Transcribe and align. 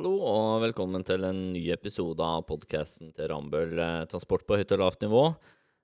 Hallo 0.00 0.16
og 0.24 0.62
velkommen 0.62 1.02
til 1.04 1.26
en 1.28 1.40
ny 1.52 1.60
episode 1.74 2.24
av 2.24 2.46
podkasten 2.48 3.10
til 3.12 3.26
Rambøll 3.28 3.74
eh, 3.76 4.04
Transport 4.08 4.46
på 4.48 4.56
høyt 4.56 4.70
og 4.72 4.78
lavt 4.80 5.02
nivå. 5.04 5.24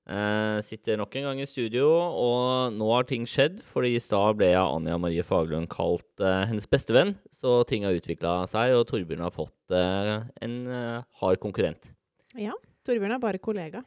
Eh, 0.09 0.61
sitter 0.65 0.97
nok 0.97 1.19
en 1.21 1.27
gang 1.27 1.43
i 1.45 1.47
studio, 1.51 1.91
og 1.93 2.73
nå 2.73 2.89
har 2.95 3.05
ting 3.11 3.27
skjedd. 3.29 3.59
fordi 3.75 3.91
i 3.93 4.01
stad 4.01 4.39
ble 4.39 4.49
jeg 4.55 4.63
Anja 4.63 4.97
Marie 4.97 5.21
Faglund 5.21 5.69
kalt 5.69 6.25
eh, 6.25 6.47
hennes 6.49 6.65
bestevenn. 6.65 7.13
Så 7.29 7.59
ting 7.69 7.85
har 7.85 7.93
utvikla 7.93 8.47
seg, 8.49 8.73
og 8.79 8.87
Torbjørn 8.89 9.27
har 9.27 9.37
fått 9.37 9.77
eh, 9.77 10.25
en 10.49 10.57
eh, 10.65 11.05
hard 11.21 11.43
konkurrent. 11.45 11.93
Ja. 12.41 12.57
Torbjørn 12.89 13.19
er 13.19 13.23
bare 13.27 13.43
kollega. 13.51 13.85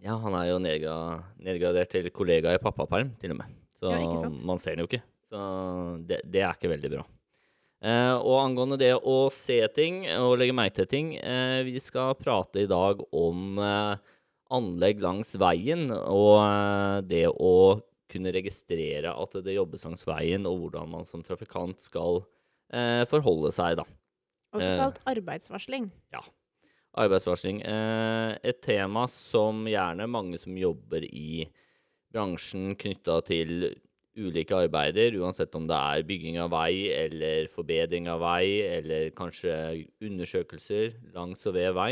Ja, 0.00 0.16
han 0.24 0.38
er 0.40 0.48
jo 0.54 0.56
nedgradert 0.64 1.92
til 1.92 2.08
kollega 2.16 2.56
i 2.56 2.64
pappaperm, 2.64 3.12
til 3.20 3.36
og 3.36 3.42
med. 3.42 3.60
Så 3.76 3.92
Ja, 3.92 4.32
man 4.40 4.64
ser 4.64 4.80
den 4.80 4.86
jo 4.86 4.88
ikke. 4.88 5.04
Så 5.28 5.46
det, 6.08 6.22
det 6.24 6.46
er 6.46 6.56
ikke 6.56 6.72
veldig 6.72 6.96
bra. 6.96 7.06
Eh, 7.78 8.14
og 8.16 8.40
angående 8.42 8.78
det 8.80 8.94
å 8.96 9.28
se 9.30 9.60
ting 9.70 10.02
og 10.16 10.38
legge 10.40 10.56
merke 10.56 10.80
til 10.80 10.88
ting, 10.90 11.12
eh, 11.16 11.60
vi 11.62 11.78
skal 11.82 12.16
prate 12.18 12.64
i 12.64 12.70
dag 12.70 13.04
om 13.14 13.60
eh, 13.62 14.00
anlegg 14.50 15.04
langs 15.04 15.36
veien 15.38 15.86
og 15.92 17.04
det 17.06 17.28
å 17.30 17.78
kunne 18.08 18.32
registrere 18.34 19.12
at 19.12 19.36
det 19.44 19.54
jobbes 19.54 19.84
langs 19.86 20.04
veien, 20.08 20.48
og 20.48 20.64
hvordan 20.64 20.90
man 20.96 21.06
som 21.08 21.22
trafikant 21.24 21.80
skal 21.84 22.22
eh, 22.72 23.04
forholde 23.10 23.52
seg, 23.54 23.78
da. 23.82 23.86
Også 24.56 24.70
kalt 24.80 25.00
arbeidsvarsling. 25.08 25.90
Arbeidsvarsling. 26.98 27.60
Eh, 27.68 28.38
et 28.48 28.62
tema 28.64 29.04
som 29.12 29.66
gjerne 29.68 30.08
mange 30.10 30.40
som 30.40 30.56
jobber 30.56 31.04
i 31.04 31.44
bransjen 32.14 32.72
knytta 32.80 33.20
til 33.28 33.74
ulike 34.18 34.56
arbeider, 34.56 35.16
uansett 35.22 35.54
om 35.56 35.66
det 35.70 35.78
er 35.78 36.06
bygging 36.08 36.38
av 36.42 36.52
vei 36.52 36.90
eller 36.92 37.48
forbedring 37.54 38.08
av 38.10 38.22
vei, 38.24 38.60
eller 38.66 39.10
kanskje 39.18 39.54
undersøkelser 40.04 40.98
langs 41.14 41.46
og 41.48 41.56
ved 41.56 41.72
vei, 41.78 41.90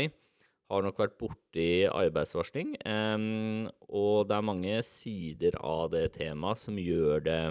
har 0.67 0.83
nok 0.83 0.99
vært 0.99 1.17
borti 1.19 1.69
arbeidsvarsling. 1.87 2.75
Um, 2.83 3.67
og 3.87 4.27
det 4.27 4.37
er 4.37 4.47
mange 4.49 4.79
sider 4.83 5.55
av 5.63 5.91
det 5.95 6.09
temaet 6.19 6.59
som 6.59 6.79
gjør 6.79 7.23
det 7.23 7.41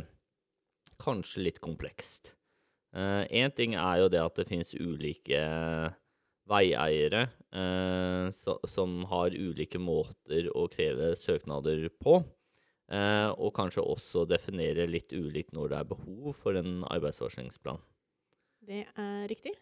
kanskje 1.01 1.47
litt 1.49 1.63
komplekst. 1.65 2.35
Én 2.97 3.53
ting 3.53 3.75
er 3.77 4.01
jo 4.01 4.09
det 4.09 4.23
at 4.23 4.39
det 4.39 4.47
finnes 4.49 4.71
ulike 4.73 5.41
veieiere 6.49 7.27
uh, 7.53 8.31
so, 8.33 8.57
som 8.71 9.03
har 9.11 9.35
ulike 9.35 9.81
måter 9.83 10.49
å 10.55 10.67
kreve 10.73 11.13
søknader 11.19 11.89
på. 12.01 12.21
Eh, 12.87 13.31
og 13.43 13.51
kanskje 13.57 13.83
også 13.83 14.23
definere 14.31 14.87
litt 14.87 15.11
ulikt 15.11 15.55
når 15.57 15.73
det 15.73 15.79
er 15.79 15.89
behov 15.91 16.37
for 16.39 16.55
en 16.59 16.85
arbeidsvarslingsplan. 16.87 17.81
Det 18.67 18.85
er 18.87 19.27
riktig. 19.31 19.57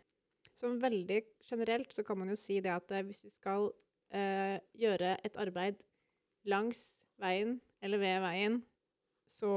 Som 0.54 0.76
veldig 0.82 1.22
generelt 1.48 1.92
så 1.92 2.04
kan 2.04 2.20
man 2.20 2.28
jo 2.30 2.36
si 2.38 2.60
det 2.60 2.72
at 2.74 2.92
eh, 2.92 3.04
hvis 3.06 3.24
du 3.24 3.32
skal 3.32 3.70
eh, 4.12 4.60
gjøre 4.76 5.16
et 5.24 5.40
arbeid 5.40 5.80
langs 6.44 6.84
veien 7.22 7.56
eller 7.84 8.00
ved 8.02 8.20
veien, 8.24 8.60
så 9.32 9.54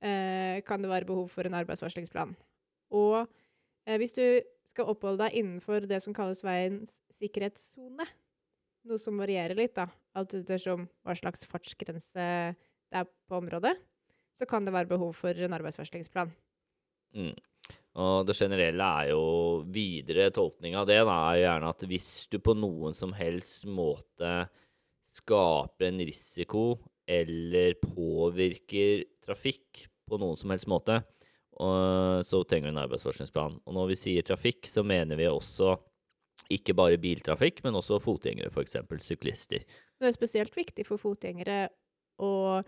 eh, 0.00 0.64
kan 0.64 0.82
det 0.82 0.90
være 0.90 1.08
behov 1.08 1.28
for 1.28 1.46
en 1.46 1.60
arbeidsvarslingsplan. 1.60 2.34
Og 2.96 3.20
eh, 3.86 3.96
hvis 4.00 4.16
du 4.16 4.24
skal 4.72 4.88
oppholde 4.88 5.26
deg 5.26 5.38
innenfor 5.42 5.84
det 5.84 6.00
som 6.02 6.16
kalles 6.16 6.40
veiens 6.44 6.96
sikkerhetssone, 7.20 8.08
noe 8.88 9.00
som 9.00 9.20
varierer 9.20 9.56
litt, 9.58 9.74
da, 9.76 9.86
alt 10.18 10.34
ettersom 10.36 10.88
hva 11.06 11.16
slags 11.18 11.46
fartsgrense 11.48 12.26
det 12.92 13.00
er 13.00 13.08
på 13.08 13.38
området, 13.38 13.76
så 14.36 14.48
kan 14.48 14.66
det 14.66 14.74
være 14.74 14.90
behov 14.90 15.14
for 15.16 15.36
en 15.36 15.54
arbeidsvarslingsplan. 15.56 16.32
Mm. 17.16 17.34
Og 18.02 18.26
det 18.26 18.36
generelle 18.38 18.88
er 19.02 19.10
jo 19.12 19.24
videre 19.72 20.30
tolkning 20.34 20.74
av 20.78 20.88
det, 20.88 20.98
da, 21.04 21.16
er 21.28 21.38
jo 21.38 21.44
gjerne 21.46 21.72
at 21.74 21.86
hvis 21.90 22.10
du 22.32 22.38
på 22.42 22.56
noen 22.56 22.96
som 22.96 23.12
helst 23.16 23.66
måte 23.68 24.32
skaper 25.12 25.90
en 25.90 26.00
risiko 26.00 26.64
eller 27.04 27.76
påvirker 27.82 29.04
trafikk 29.24 29.84
på 30.08 30.18
noen 30.20 30.38
som 30.40 30.52
helst 30.54 30.68
måte, 30.70 31.02
så 31.52 32.40
trenger 32.48 32.70
du 32.70 32.72
en 32.72 32.82
arbeidsvarslingsplan. 32.86 33.58
Og 33.68 33.76
når 33.76 33.92
vi 33.92 33.98
sier 34.00 34.24
trafikk, 34.26 34.66
så 34.70 34.82
mener 34.86 35.20
vi 35.20 35.28
også 35.28 35.76
ikke 36.50 36.74
bare 36.74 37.00
biltrafikk, 37.00 37.62
men 37.64 37.76
også 37.78 38.00
fotgjengere, 38.02 38.50
f.eks. 38.50 38.76
syklister. 39.04 39.66
Det 40.00 40.08
er 40.08 40.16
spesielt 40.16 40.56
viktig 40.56 40.86
for 40.86 41.00
fotgjengere, 41.00 41.68
og 42.22 42.64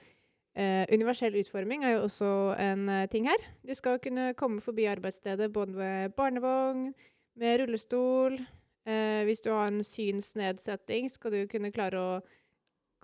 eh, 0.55 0.85
universell 0.93 1.37
utforming 1.41 1.85
er 1.85 1.97
jo 1.97 2.05
også 2.09 2.31
en 2.62 2.89
eh, 2.89 3.09
ting 3.11 3.29
her. 3.31 3.49
Du 3.67 3.75
skal 3.75 3.99
kunne 4.03 4.33
komme 4.39 4.61
forbi 4.61 4.87
arbeidsstedet 4.91 5.53
både 5.53 5.73
med 5.73 6.15
barnevogn, 6.19 6.93
med 7.37 7.61
rullestol. 7.61 8.39
Eh, 8.87 9.25
hvis 9.25 9.41
du 9.41 9.51
har 9.51 9.69
en 9.69 9.85
synsnedsetting, 9.85 11.11
skal 11.11 11.33
du 11.33 11.47
kunne 11.51 11.73
klare 11.75 12.01
å 12.01 12.11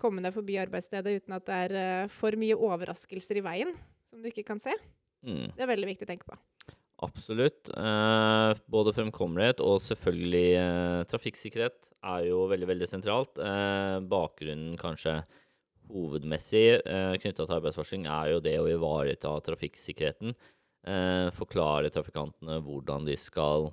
komme 0.01 0.23
deg 0.23 0.33
forbi 0.35 0.57
arbeidsstedet 0.61 1.21
uten 1.21 1.37
at 1.37 1.47
det 1.47 1.59
er 1.65 1.77
eh, 1.81 2.13
for 2.13 2.37
mye 2.39 2.57
overraskelser 2.57 3.41
i 3.41 3.45
veien 3.45 3.75
som 4.09 4.21
du 4.21 4.29
ikke 4.31 4.47
kan 4.47 4.61
se. 4.61 4.73
Mm. 5.25 5.51
Det 5.55 5.61
er 5.61 5.69
veldig 5.69 5.91
viktig 5.93 6.07
å 6.07 6.11
tenke 6.11 6.29
på. 6.29 6.37
Absolutt. 7.01 7.69
Eh, 7.73 8.51
både 8.69 8.93
fremkommelighet 8.93 9.61
og 9.65 9.79
selvfølgelig 9.81 10.49
eh, 10.59 11.03
trafikksikkerhet 11.09 11.89
er 12.13 12.27
jo 12.27 12.43
veldig, 12.51 12.67
veldig 12.69 12.89
sentralt. 12.89 13.39
Eh, 13.41 13.97
bakgrunnen 14.11 14.77
kanskje 14.81 15.15
hovedmessig 15.91 16.65
eh, 16.77 17.15
knytta 17.23 17.47
til 17.47 17.55
arbeidsvarsling 17.57 18.05
er 18.05 18.35
jo 18.35 18.43
det 18.45 18.53
å 18.61 18.69
ivareta 18.69 19.33
trafikksikkerheten. 19.47 20.35
Eh, 20.85 21.27
forklare 21.37 21.89
trafikantene 21.93 22.59
hvordan 22.65 23.09
de 23.09 23.17
skal 23.17 23.71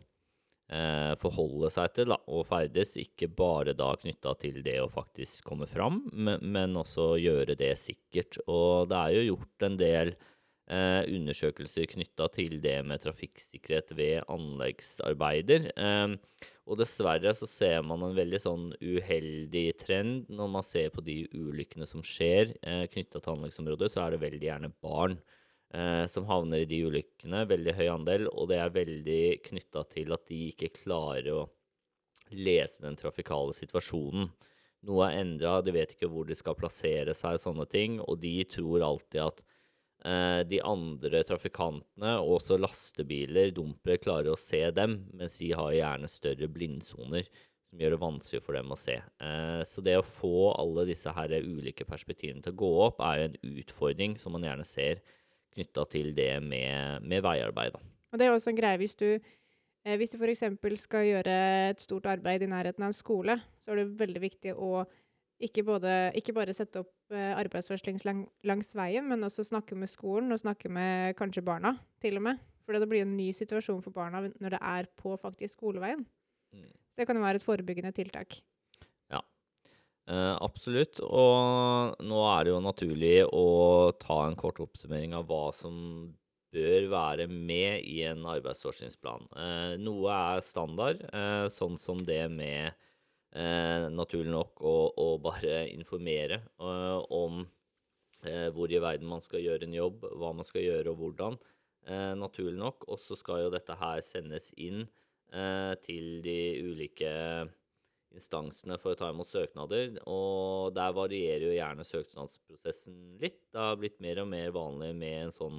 eh, 0.73 1.13
forholde 1.21 1.69
seg 1.75 1.93
til 1.99 2.15
da, 2.15 2.19
og 2.33 2.49
ferdes. 2.49 2.97
Ikke 3.05 3.29
bare 3.29 3.77
da 3.77 3.93
knytta 4.01 4.39
til 4.41 4.63
det 4.65 4.79
å 4.81 4.89
faktisk 4.93 5.45
komme 5.53 5.69
fram, 5.69 6.01
men, 6.17 6.41
men 6.49 6.81
også 6.81 7.13
gjøre 7.21 7.61
det 7.61 7.75
sikkert. 7.85 8.41
Og 8.49 8.89
det 8.89 9.05
er 9.05 9.19
jo 9.19 9.29
gjort 9.35 9.69
en 9.69 9.81
del 9.85 10.17
undersøkelser 10.69 11.89
knytta 11.89 12.27
til 12.35 12.59
det 12.61 12.77
med 12.85 13.01
trafikksikkerhet 13.01 13.95
ved 13.97 14.27
anleggsarbeider. 14.29 15.71
Eh, 15.73 16.17
og 16.69 16.77
dessverre 16.77 17.33
så 17.37 17.49
ser 17.49 17.81
man 17.87 18.03
en 18.05 18.17
veldig 18.17 18.41
sånn 18.43 18.67
uheldig 18.83 19.67
trend 19.81 20.29
når 20.29 20.51
man 20.53 20.67
ser 20.67 20.91
på 20.93 21.05
de 21.05 21.23
ulykkene 21.33 21.89
som 21.89 22.05
skjer 22.05 22.53
eh, 22.61 22.85
knytta 22.93 23.23
til 23.23 23.35
anleggsområdet, 23.35 23.89
så 23.95 24.05
er 24.05 24.15
det 24.15 24.23
veldig 24.27 24.49
gjerne 24.51 24.73
barn 24.85 25.17
eh, 25.73 26.05
som 26.13 26.29
havner 26.29 26.67
i 26.67 26.69
de 26.69 26.83
ulykkene. 26.85 27.47
Veldig 27.49 27.77
høy 27.79 27.87
andel, 27.95 28.29
og 28.29 28.51
det 28.53 28.61
er 28.61 28.77
veldig 28.77 29.23
knytta 29.49 29.87
til 29.95 30.13
at 30.17 30.29
de 30.29 30.43
ikke 30.51 30.75
klarer 30.83 31.31
å 31.33 31.47
lese 32.37 32.85
den 32.85 32.99
trafikale 33.01 33.57
situasjonen. 33.57 34.29
Noe 34.89 35.09
er 35.09 35.23
endra, 35.23 35.63
de 35.65 35.73
vet 35.75 35.97
ikke 35.97 36.11
hvor 36.13 36.29
de 36.29 36.37
skal 36.39 36.57
plassere 36.59 37.17
seg, 37.17 37.41
sånne 37.41 37.65
ting, 37.73 37.97
og 38.05 38.21
de 38.21 38.43
tror 38.53 38.85
alltid 38.85 39.25
at 39.25 39.41
eh, 39.41 39.58
de 40.49 40.59
andre 40.65 41.21
trafikantene, 41.27 42.15
og 42.23 42.39
også 42.39 42.57
lastebiler, 42.61 43.51
dumpere, 43.57 43.99
klarer 44.01 44.33
å 44.33 44.41
se 44.41 44.63
dem, 44.75 44.95
mens 45.17 45.37
de 45.41 45.51
har 45.59 45.75
gjerne 45.77 46.11
større 46.11 46.49
blindsoner 46.53 47.29
som 47.69 47.83
gjør 47.83 47.95
det 47.95 48.01
vanskelig 48.01 48.41
for 48.45 48.57
dem 48.57 48.73
å 48.73 48.79
se. 48.81 48.97
Eh, 48.97 49.63
så 49.69 49.85
det 49.85 49.99
å 49.99 50.07
få 50.07 50.51
alle 50.55 50.87
disse 50.89 51.13
her 51.13 51.35
ulike 51.45 51.87
perspektivene 51.89 52.43
til 52.45 52.55
å 52.55 52.61
gå 52.63 52.71
opp, 52.87 53.03
er 53.05 53.19
jo 53.21 53.27
en 53.29 53.59
utfordring 53.63 54.17
som 54.21 54.35
man 54.37 54.47
gjerne 54.47 54.65
ser 54.69 55.03
knytta 55.57 55.85
til 55.93 56.15
det 56.17 56.33
med, 56.45 57.05
med 57.05 57.25
veiarbeid. 57.25 57.77
Og 58.13 58.21
det 58.21 58.29
er 58.29 58.33
også 58.33 58.53
en 58.55 58.61
greie 58.61 58.81
hvis 58.81 58.97
du 58.97 59.09
eh, 59.11 59.97
hvis 60.01 60.15
du 60.15 60.23
f.eks. 60.23 60.47
skal 60.81 61.05
gjøre 61.09 61.37
et 61.75 61.85
stort 61.85 62.09
arbeid 62.09 62.47
i 62.47 62.51
nærheten 62.51 62.87
av 62.87 62.93
en 62.93 62.97
skole, 62.97 63.37
så 63.61 63.75
er 63.75 63.83
det 63.83 64.01
veldig 64.01 64.25
viktig 64.25 64.57
å 64.57 64.87
ikke, 65.39 65.65
både, 65.67 65.95
ikke 66.19 66.35
bare 66.37 66.55
sette 66.57 66.83
opp 66.83 67.15
eh, 67.15 67.33
arbeidsvarsling 67.39 68.01
lang, 68.07 68.25
langs 68.49 68.75
veien, 68.77 69.07
men 69.09 69.27
også 69.27 69.47
snakke 69.47 69.79
med 69.79 69.91
skolen 69.93 70.35
og 70.35 70.43
snakke 70.43 70.71
med 70.73 71.17
kanskje 71.19 71.45
barna, 71.47 71.77
til 72.03 72.19
og 72.19 72.27
med. 72.31 72.45
For 72.67 72.77
det 72.77 72.91
blir 72.91 73.07
en 73.07 73.17
ny 73.17 73.31
situasjon 73.33 73.81
for 73.85 73.95
barna 73.95 74.27
når 74.29 74.59
det 74.59 74.61
er 74.61 74.91
på 74.99 75.15
faktisk 75.23 75.57
skoleveien. 75.57 76.05
Mm. 76.53 76.69
Så 76.69 77.01
det 77.01 77.09
kan 77.09 77.17
jo 77.17 77.25
være 77.25 77.41
et 77.41 77.47
forebyggende 77.47 77.95
tiltak. 77.97 78.41
Eh, 80.09 80.35
absolutt. 80.41 81.03
Og 81.05 81.99
nå 82.09 82.23
er 82.31 82.47
det 82.47 82.55
jo 82.55 82.63
naturlig 82.65 83.17
å 83.29 83.45
ta 84.01 84.23
en 84.25 84.39
kort 84.41 84.61
oppsummering 84.65 85.13
av 85.17 85.29
hva 85.29 85.51
som 85.57 85.75
bør 86.55 86.87
være 86.89 87.27
med 87.29 87.85
i 87.85 88.01
en 88.09 88.25
arbeidsforskningsplan. 88.25 89.29
Eh, 89.37 89.75
noe 89.83 90.15
er 90.33 90.45
standard, 90.45 91.05
eh, 91.13 91.47
sånn 91.53 91.77
som 91.77 92.01
det 92.09 92.23
med 92.33 92.73
naturlig 93.93 94.33
nok 94.33 94.63
å, 94.65 94.75
å 94.97 95.07
bare 95.21 95.67
informere 95.71 96.41
eh, 96.41 97.01
om 97.13 97.43
eh, 98.25 98.49
hvor 98.55 98.73
i 98.73 98.81
verden 98.81 99.11
man 99.11 99.21
skal 99.21 99.45
gjøre 99.45 99.69
en 99.69 99.77
jobb, 99.77 100.07
hva 100.17 100.33
man 100.33 100.49
skal 100.49 100.65
gjøre 100.65 100.95
og 100.95 101.03
hvordan. 101.03 101.39
Eh, 101.89 102.15
naturlig 102.19 102.59
nok. 102.59 102.89
Og 102.89 103.01
så 103.01 103.17
skal 103.19 103.45
jo 103.45 103.55
dette 103.55 103.77
her 103.79 104.03
sendes 104.05 104.51
inn 104.57 104.85
eh, 105.33 105.75
til 105.85 106.19
de 106.25 106.39
ulike 106.65 107.13
instansene 108.17 108.79
for 108.81 108.95
å 108.95 108.99
ta 108.99 109.11
imot 109.13 109.29
søknader, 109.29 109.99
og 110.09 110.73
der 110.77 110.95
varierer 110.97 111.45
jo 111.45 111.57
gjerne 111.57 111.85
søknadsprosessen 111.85 113.19
litt. 113.21 113.43
Det 113.53 113.61
har 113.61 113.77
blitt 113.81 113.99
mer 114.05 114.23
og 114.23 114.31
mer 114.33 114.55
vanlig 114.55 114.95
med 114.97 115.27
en 115.27 115.35
sånn 115.35 115.59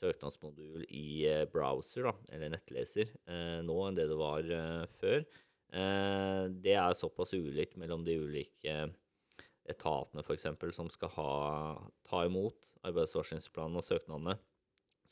søknadsmodul 0.00 0.86
i 0.88 1.24
eh, 1.28 1.44
browser, 1.52 2.08
da, 2.08 2.14
eller 2.34 2.54
nettleser, 2.56 3.12
eh, 3.30 3.60
nå 3.64 3.76
enn 3.86 3.98
det 3.98 4.08
det 4.10 4.18
var 4.18 4.48
eh, 4.48 4.86
før. 5.00 5.22
Eh, 5.72 6.44
det 6.64 6.76
er 6.76 6.98
såpass 6.98 7.34
ulikt 7.34 7.78
mellom 7.80 8.04
de 8.06 8.18
ulike 8.20 8.76
etatene 9.64 10.22
f.eks. 10.24 10.46
som 10.76 10.90
skal 10.92 11.12
ha, 11.16 11.30
ta 12.04 12.24
imot 12.28 12.74
arbeidsvarslingsplanene 12.84 13.80
og 13.80 13.86
søknadene, 13.86 14.36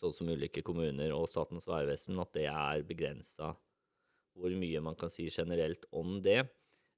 sånn 0.00 0.16
som 0.16 0.32
ulike 0.32 0.64
kommuner 0.66 1.14
og 1.16 1.28
Statens 1.30 1.68
vegvesen, 1.70 2.20
at 2.20 2.34
det 2.36 2.48
er 2.50 2.84
begrensa 2.86 3.54
hvor 4.38 4.52
mye 4.56 4.80
man 4.80 4.96
kan 4.96 5.10
si 5.12 5.26
generelt 5.32 5.84
om 5.92 6.18
det. 6.24 6.40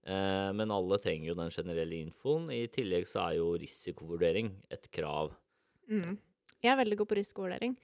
Eh, 0.05 0.51
men 0.55 0.73
alle 0.75 1.01
trenger 1.03 1.31
jo 1.31 1.39
den 1.39 1.53
generelle 1.55 2.03
infoen. 2.05 2.51
I 2.53 2.67
tillegg 2.73 3.09
så 3.11 3.25
er 3.25 3.39
jo 3.41 3.55
risikovurdering 3.59 4.53
et 4.75 4.87
krav. 4.95 5.33
Mm. 5.91 6.19
Jeg 6.63 6.73
er 6.73 6.81
veldig 6.81 6.99
god 7.01 7.11
på 7.11 7.19
risikovurdering. 7.19 7.77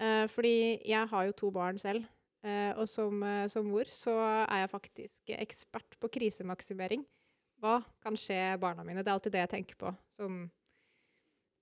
Eh, 0.00 0.26
fordi 0.32 0.54
jeg 0.88 1.12
har 1.12 1.28
jo 1.28 1.36
to 1.36 1.52
barn 1.54 1.78
selv. 1.80 2.04
Eh, 2.40 2.72
og 2.80 2.88
som, 2.88 3.20
eh, 3.22 3.48
som 3.52 3.66
mor 3.68 3.88
så 3.92 4.14
er 4.46 4.62
jeg 4.62 4.72
faktisk 4.72 5.32
ekspert 5.36 5.98
på 6.00 6.08
krisemaksimering. 6.08 7.04
Hva 7.60 7.82
kan 8.00 8.16
skje 8.16 8.56
barna 8.60 8.84
mine? 8.84 9.04
Det 9.04 9.12
er 9.12 9.18
alltid 9.18 9.34
det 9.34 9.44
jeg 9.44 9.52
tenker 9.56 9.76
på. 9.76 9.92
Som 10.16 10.46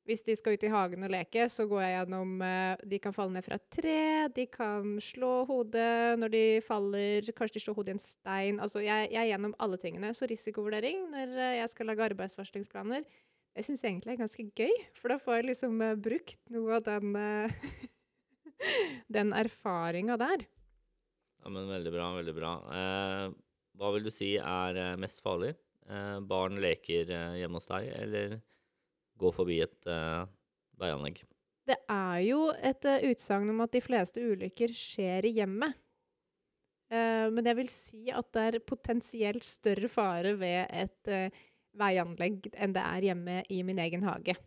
hvis 0.09 0.23
de 0.25 0.37
skal 0.39 0.55
ut 0.55 0.63
i 0.65 0.71
hagen 0.73 1.05
og 1.05 1.11
leke, 1.11 1.49
så 1.53 1.67
går 1.69 1.83
jeg 1.83 1.97
gjennom 1.97 2.45
eh, 2.47 2.85
De 2.89 3.01
kan 3.03 3.13
falle 3.13 3.35
ned 3.35 3.45
fra 3.45 3.59
et 3.59 3.67
tre, 3.75 4.29
de 4.33 4.47
kan 4.47 4.95
slå 5.03 5.43
hodet 5.51 6.17
når 6.17 6.33
de 6.33 6.45
faller, 6.65 7.27
kanskje 7.37 7.59
de 7.59 7.65
slår 7.65 7.77
hodet 7.77 7.93
i 7.93 7.97
en 7.99 8.05
stein. 8.05 8.61
Altså, 8.63 8.81
jeg, 8.81 9.11
jeg 9.11 9.25
er 9.25 9.33
gjennom 9.33 9.57
alle 9.59 9.81
tingene. 9.83 10.15
Så 10.15 10.31
risikovurdering 10.31 11.09
når 11.11 11.35
jeg 11.59 11.73
skal 11.75 11.91
lage 11.91 12.07
arbeidsvarslingsplaner, 12.07 13.03
jeg 13.59 13.67
syns 13.67 13.83
egentlig 13.83 14.15
er 14.15 14.23
ganske 14.23 14.47
gøy. 14.55 14.79
For 14.97 15.11
da 15.11 15.19
får 15.19 15.41
jeg 15.41 15.49
liksom 15.51 15.83
brukt 15.99 16.39
noe 16.55 16.79
av 16.79 16.87
den 16.87 17.19
den 19.19 19.35
erfaringa 19.35 20.17
der. 20.21 20.47
Ja, 21.43 21.53
men 21.55 21.71
Veldig 21.71 21.93
bra. 21.95 22.11
veldig 22.19 22.35
bra. 22.37 22.53
Eh, 22.75 23.25
hva 23.79 23.95
vil 23.95 24.07
du 24.07 24.13
si 24.13 24.35
er 24.37 24.77
eh, 24.77 24.97
mest 25.01 25.23
farlig? 25.25 25.55
Eh, 25.89 26.19
barn 26.29 26.61
leker 26.61 27.09
eh, 27.09 27.39
hjemme 27.41 27.61
hos 27.61 27.71
deg, 27.71 27.89
eller 28.03 28.39
gå 29.19 29.33
forbi 29.35 29.61
et 29.65 29.91
eh, 29.91 30.25
veianlegg? 30.81 31.23
Det 31.69 31.77
er 31.93 32.21
jo 32.25 32.47
et 32.65 32.87
uh, 32.89 33.03
utsagn 33.11 33.53
om 33.53 33.61
at 33.61 33.75
de 33.75 33.83
fleste 33.85 34.23
ulykker 34.25 34.73
skjer 34.73 35.27
i 35.29 35.35
hjemmet. 35.37 35.77
Uh, 36.89 37.29
men 37.35 37.45
jeg 37.45 37.59
vil 37.59 37.73
si 37.73 38.07
at 38.09 38.31
det 38.33 38.45
er 38.47 38.65
potensielt 38.65 39.45
større 39.45 39.91
fare 39.93 40.33
ved 40.41 40.63
et 40.73 41.11
uh, 41.13 41.43
veianlegg 41.77 42.49
enn 42.57 42.73
det 42.73 42.85
er 42.85 43.09
hjemme 43.11 43.43
i 43.53 43.61
min 43.69 43.83
egen 43.85 44.07
hage. 44.09 44.39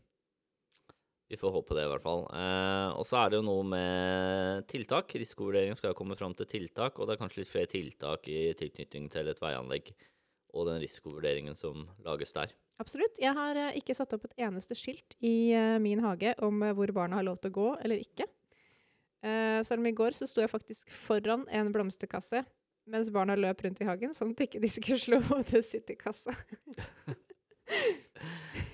Vi 1.32 1.38
får 1.40 1.54
håpe 1.56 1.76
det, 1.78 1.86
i 1.88 1.88
hvert 1.88 2.04
fall. 2.04 2.26
Eh, 2.36 2.90
og 3.00 3.06
så 3.08 3.22
er 3.22 3.32
det 3.32 3.38
jo 3.40 3.46
noe 3.48 3.64
med 3.64 4.66
tiltak. 4.68 5.14
Risikovurderingen 5.16 5.78
skal 5.80 5.94
jo 5.94 5.98
komme 6.02 6.18
fram 6.20 6.34
til 6.36 6.50
tiltak, 6.52 7.00
og 7.00 7.08
det 7.08 7.16
er 7.16 7.22
kanskje 7.22 7.46
litt 7.46 7.52
flere 7.54 7.72
tiltak 7.72 8.28
i 8.28 8.52
tilknytning 8.60 9.08
til 9.14 9.32
et 9.32 9.40
veianlegg 9.40 9.94
og 10.52 10.68
den 10.68 10.82
risikovurderingen 10.84 11.56
som 11.56 11.86
lages 12.04 12.36
der. 12.36 12.52
Absolutt. 12.84 13.16
Jeg 13.24 13.32
har 13.38 13.56
eh, 13.56 13.80
ikke 13.80 13.96
satt 13.96 14.12
opp 14.18 14.28
et 14.28 14.44
eneste 14.44 14.76
skilt 14.76 15.16
i 15.24 15.54
eh, 15.56 15.78
min 15.80 16.04
hage 16.04 16.36
om 16.44 16.60
eh, 16.68 16.76
hvor 16.76 16.92
barna 17.00 17.22
har 17.22 17.30
lov 17.30 17.40
til 17.40 17.54
å 17.54 17.58
gå 17.62 17.70
eller 17.80 18.04
ikke. 18.04 18.28
Eh, 19.24 19.64
selv 19.64 19.80
om 19.80 19.88
i 19.88 19.96
går 19.96 20.18
så 20.18 20.28
sto 20.28 20.44
jeg 20.44 20.52
faktisk 20.52 20.92
foran 21.06 21.48
en 21.48 21.72
blomsterkasse 21.72 22.44
mens 22.92 23.14
barna 23.14 23.40
løp 23.40 23.64
rundt 23.64 23.80
i 23.80 23.88
hagen, 23.88 24.12
sånn 24.18 24.36
at 24.36 24.50
ikke 24.50 24.60
de 24.60 24.76
skulle 24.76 25.00
slå 25.06 25.24
hodet 25.32 25.64
sitt 25.64 25.96
i 25.96 25.98
kassa. 26.00 26.36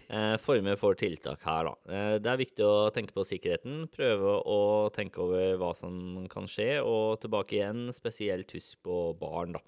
Eh, 0.07 0.37
former 0.39 0.77
for 0.79 0.95
tiltak 0.95 1.41
her, 1.43 1.67
da. 1.67 1.73
Eh, 1.91 2.13
det 2.23 2.29
er 2.31 2.39
viktig 2.39 2.63
å 2.63 2.91
tenke 2.95 3.11
på 3.15 3.25
sikkerheten. 3.27 3.89
Prøve 3.91 4.37
å 4.47 4.59
tenke 4.95 5.19
over 5.19 5.57
hva 5.59 5.73
som 5.75 6.27
kan 6.31 6.47
skje, 6.47 6.77
og 6.79 7.19
tilbake 7.23 7.57
igjen 7.57 7.89
spesielt 7.95 8.53
husk 8.55 8.79
på 8.87 9.11
barn, 9.19 9.57
da. 9.57 9.63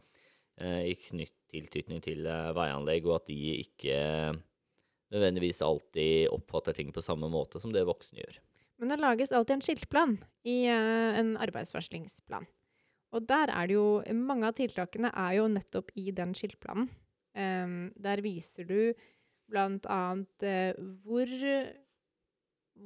Eh, 0.63 0.93
I 0.93 0.95
knytt 1.09 1.35
tilknytning 1.51 1.99
til 2.05 2.23
veianlegg, 2.55 3.07
og 3.09 3.17
at 3.17 3.27
de 3.27 3.35
ikke 3.65 3.97
nødvendigvis 5.09 5.63
alltid 5.65 6.29
oppfatter 6.29 6.77
ting 6.77 6.93
på 6.93 7.01
samme 7.01 7.27
måte 7.31 7.59
som 7.59 7.73
det 7.73 7.87
voksne 7.89 8.21
gjør. 8.21 8.37
Men 8.79 8.93
det 8.93 8.99
lages 9.01 9.33
alltid 9.33 9.57
en 9.57 9.63
skiltplan 9.65 10.13
i 10.45 10.59
en 10.69 11.33
arbeidsvarslingsplan. 11.41 12.45
Og 13.17 13.25
der 13.25 13.49
er 13.49 13.65
det 13.65 13.73
jo 13.73 14.03
Mange 14.13 14.45
av 14.45 14.53
tiltakene 14.59 15.09
er 15.09 15.39
jo 15.39 15.47
nettopp 15.49 15.89
i 15.97 16.11
den 16.13 16.35
skiltplanen. 16.37 16.87
Em, 17.33 17.89
der 17.97 18.21
viser 18.21 18.69
du 18.69 18.93
blant 19.49 19.85
annet 19.89 20.45
eh, 20.45 20.79
hvor, 21.05 21.29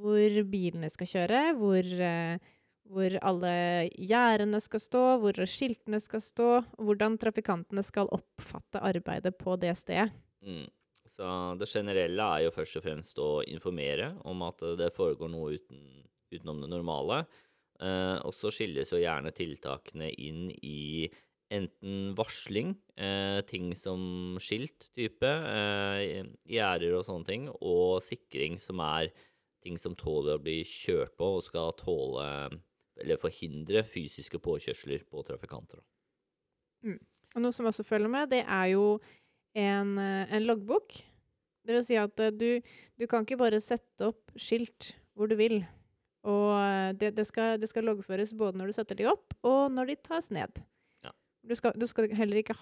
hvor 0.01 0.37
bilene 0.51 0.89
skal 0.93 1.09
kjøre, 1.09 1.41
hvor, 1.59 1.89
eh, 2.09 2.53
hvor 2.93 3.17
alle 3.21 3.55
gjerdene 3.93 4.61
skal 4.63 4.83
stå, 4.83 5.03
hvor 5.23 5.43
skiltene 5.49 5.99
skal 6.03 6.23
stå, 6.23 6.51
hvordan 6.79 7.19
trafikantene 7.21 7.83
skal 7.85 8.11
oppfatte 8.15 8.81
arbeidet 8.83 9.35
på 9.39 9.57
det 9.61 9.75
stedet. 9.79 10.11
Mm. 10.43 10.65
Så 11.13 11.27
det 11.59 11.69
generelle 11.69 12.25
er 12.25 12.47
jo 12.47 12.53
først 12.55 12.79
og 12.79 12.85
fremst 12.87 13.19
å 13.21 13.31
informere 13.45 14.15
om 14.25 14.41
at 14.47 14.63
det 14.79 14.89
foregår 14.95 15.29
noe 15.29 15.59
uten, 15.59 15.83
utenom 16.33 16.63
det 16.63 16.71
normale. 16.71 17.21
Eh, 17.81 18.17
og 18.25 18.33
så 18.33 18.51
skilles 18.53 18.89
jo 18.93 19.01
gjerne 19.01 19.33
tiltakene 19.35 20.09
inn 20.21 20.47
i 20.61 21.09
enten 21.53 22.13
varsling, 22.17 22.73
eh, 22.97 23.41
ting 23.49 23.73
som 23.77 24.37
skilt 24.41 24.89
type, 24.97 25.27
eh, 25.27 26.23
gjerder 26.49 26.97
og 26.97 27.05
sånne 27.07 27.27
ting, 27.27 27.47
og 27.61 28.01
sikring, 28.05 28.59
som 28.61 28.81
er 28.83 29.11
ting 29.63 29.77
som 29.79 29.95
tåler 29.95 30.37
å 30.37 30.43
bli 30.43 30.61
kjørt 30.67 31.15
på 31.19 31.29
og 31.37 31.45
skal 31.45 31.73
tåle 31.79 32.27
eller 33.01 33.17
forhindre 33.21 33.83
fysiske 33.87 34.37
påkjørsler 34.43 35.05
på 35.09 35.23
trafikanter. 35.25 35.81
Mm. 36.85 36.99
Og 37.33 37.41
noe 37.41 37.55
som 37.55 37.65
også 37.65 37.85
følger 37.87 38.11
med, 38.11 38.29
det 38.29 38.43
er 38.43 38.73
jo 38.75 38.99
en, 39.57 39.97
eh, 39.97 40.27
en 40.29 40.45
loggbok. 40.45 40.99
Det 41.63 41.77
vil 41.77 41.85
si 41.87 41.97
at 41.97 42.19
eh, 42.19 42.33
du, 42.33 42.61
du 42.99 43.07
kan 43.07 43.25
ikke 43.25 43.39
bare 43.39 43.61
sette 43.63 44.11
opp 44.11 44.35
skilt 44.35 44.93
hvor 45.15 45.31
du 45.31 45.37
vil. 45.39 45.63
Og 46.23 46.95
det, 46.95 47.17
det, 47.17 47.25
skal, 47.27 47.57
det 47.59 47.67
skal 47.67 47.83
loggføres 47.83 48.31
både 48.37 48.55
når 48.55 48.69
du 48.69 48.75
setter 48.77 48.95
de 48.95 49.09
opp, 49.11 49.33
og 49.43 49.73
når 49.73 49.89
de 49.89 49.95
tas 50.05 50.29
ned. 50.31 50.61
Du, 51.43 51.55
skal, 51.59 51.75
du, 51.75 51.83
skal 51.89 52.07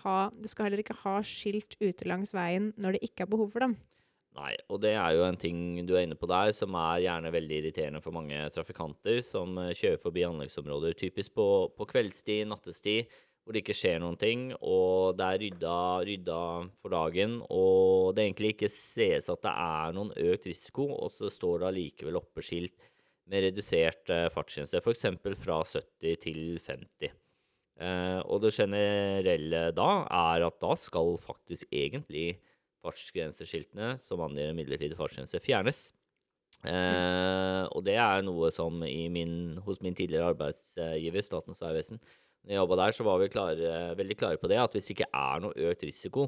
ha, 0.01 0.17
du 0.33 0.47
skal 0.49 0.67
heller 0.67 0.81
ikke 0.81 0.97
ha 1.03 1.19
skilt 1.25 1.77
ute 1.81 2.07
langs 2.09 2.33
veien 2.33 2.71
når 2.81 2.97
det 2.97 3.07
ikke 3.09 3.27
er 3.27 3.33
behov 3.33 3.51
for 3.53 3.65
dem. 3.65 3.75
Nei, 4.37 4.53
og 4.71 4.79
det 4.79 4.93
er 4.95 5.17
jo 5.17 5.25
en 5.27 5.37
ting 5.39 5.57
du 5.83 5.91
er 5.97 6.05
inne 6.05 6.15
på 6.15 6.29
der, 6.31 6.53
som 6.55 6.75
er 6.79 7.01
gjerne 7.03 7.33
veldig 7.35 7.57
irriterende 7.57 7.99
for 8.03 8.15
mange 8.15 8.37
trafikanter 8.55 9.19
som 9.27 9.57
eh, 9.59 9.73
kjører 9.75 9.99
forbi 9.99 10.23
anleggsområder, 10.23 10.95
typisk 10.99 11.35
på, 11.35 11.47
på 11.75 11.87
kveldstid, 11.89 12.45
nattestid, 12.47 13.11
hvor 13.43 13.53
det 13.53 13.65
ikke 13.65 13.75
skjer 13.75 13.99
noen 13.99 14.15
ting, 14.21 14.45
og 14.63 15.17
det 15.19 15.27
er 15.27 15.41
rydda, 15.41 15.75
rydda 16.07 16.39
for 16.79 16.95
dagen, 16.95 17.41
og 17.51 18.13
det 18.15 18.23
egentlig 18.23 18.53
ikke 18.55 18.71
ses 18.71 19.27
at 19.33 19.43
det 19.43 19.51
er 19.51 19.97
noen 19.97 20.13
økt 20.15 20.47
risiko, 20.47 20.87
og 20.95 21.11
så 21.11 21.31
står 21.33 21.59
det 21.59 21.69
allikevel 21.73 22.21
oppe 22.21 22.45
skilt 22.45 22.87
med 23.27 23.49
redusert 23.49 24.13
eh, 24.15 24.29
fartsgrense, 24.31 24.79
f.eks. 24.79 25.09
fra 25.43 25.59
70 25.67 26.23
til 26.23 26.41
50. 26.69 27.11
Eh, 27.81 28.19
og 28.29 28.43
det 28.43 28.53
generelle 28.53 29.63
da 29.73 29.89
er 30.05 30.45
at 30.45 30.59
da 30.61 30.75
skal 30.77 31.15
faktisk 31.23 31.65
egentlig 31.73 32.35
fartsgrenseskiltene 32.81 33.95
som 34.01 34.21
angir 34.25 34.51
en 34.51 34.57
midlertidig 34.57 34.97
fartsgrense, 34.99 35.41
fjernes. 35.41 35.87
Eh, 36.61 37.63
og 37.73 37.81
det 37.87 37.97
er 37.97 38.21
noe 38.25 38.51
som 38.53 38.81
min, 38.81 39.57
hos 39.65 39.81
min 39.81 39.97
tidligere 39.97 40.33
arbeidsgiver, 40.35 41.25
Statens 41.25 41.61
vegvesen, 41.61 42.01
når 42.41 42.53
jeg 42.53 42.61
jobba 42.61 42.77
der, 42.79 42.95
så 42.97 43.05
var 43.05 43.19
vi 43.21 43.33
klare, 43.33 43.73
veldig 43.97 44.17
klare 44.17 44.41
på 44.41 44.49
det, 44.49 44.57
at 44.61 44.73
hvis 44.73 44.87
det 44.89 44.95
ikke 44.95 45.11
er 45.13 45.43
noe 45.43 45.67
økt 45.69 45.85
risiko 45.85 46.23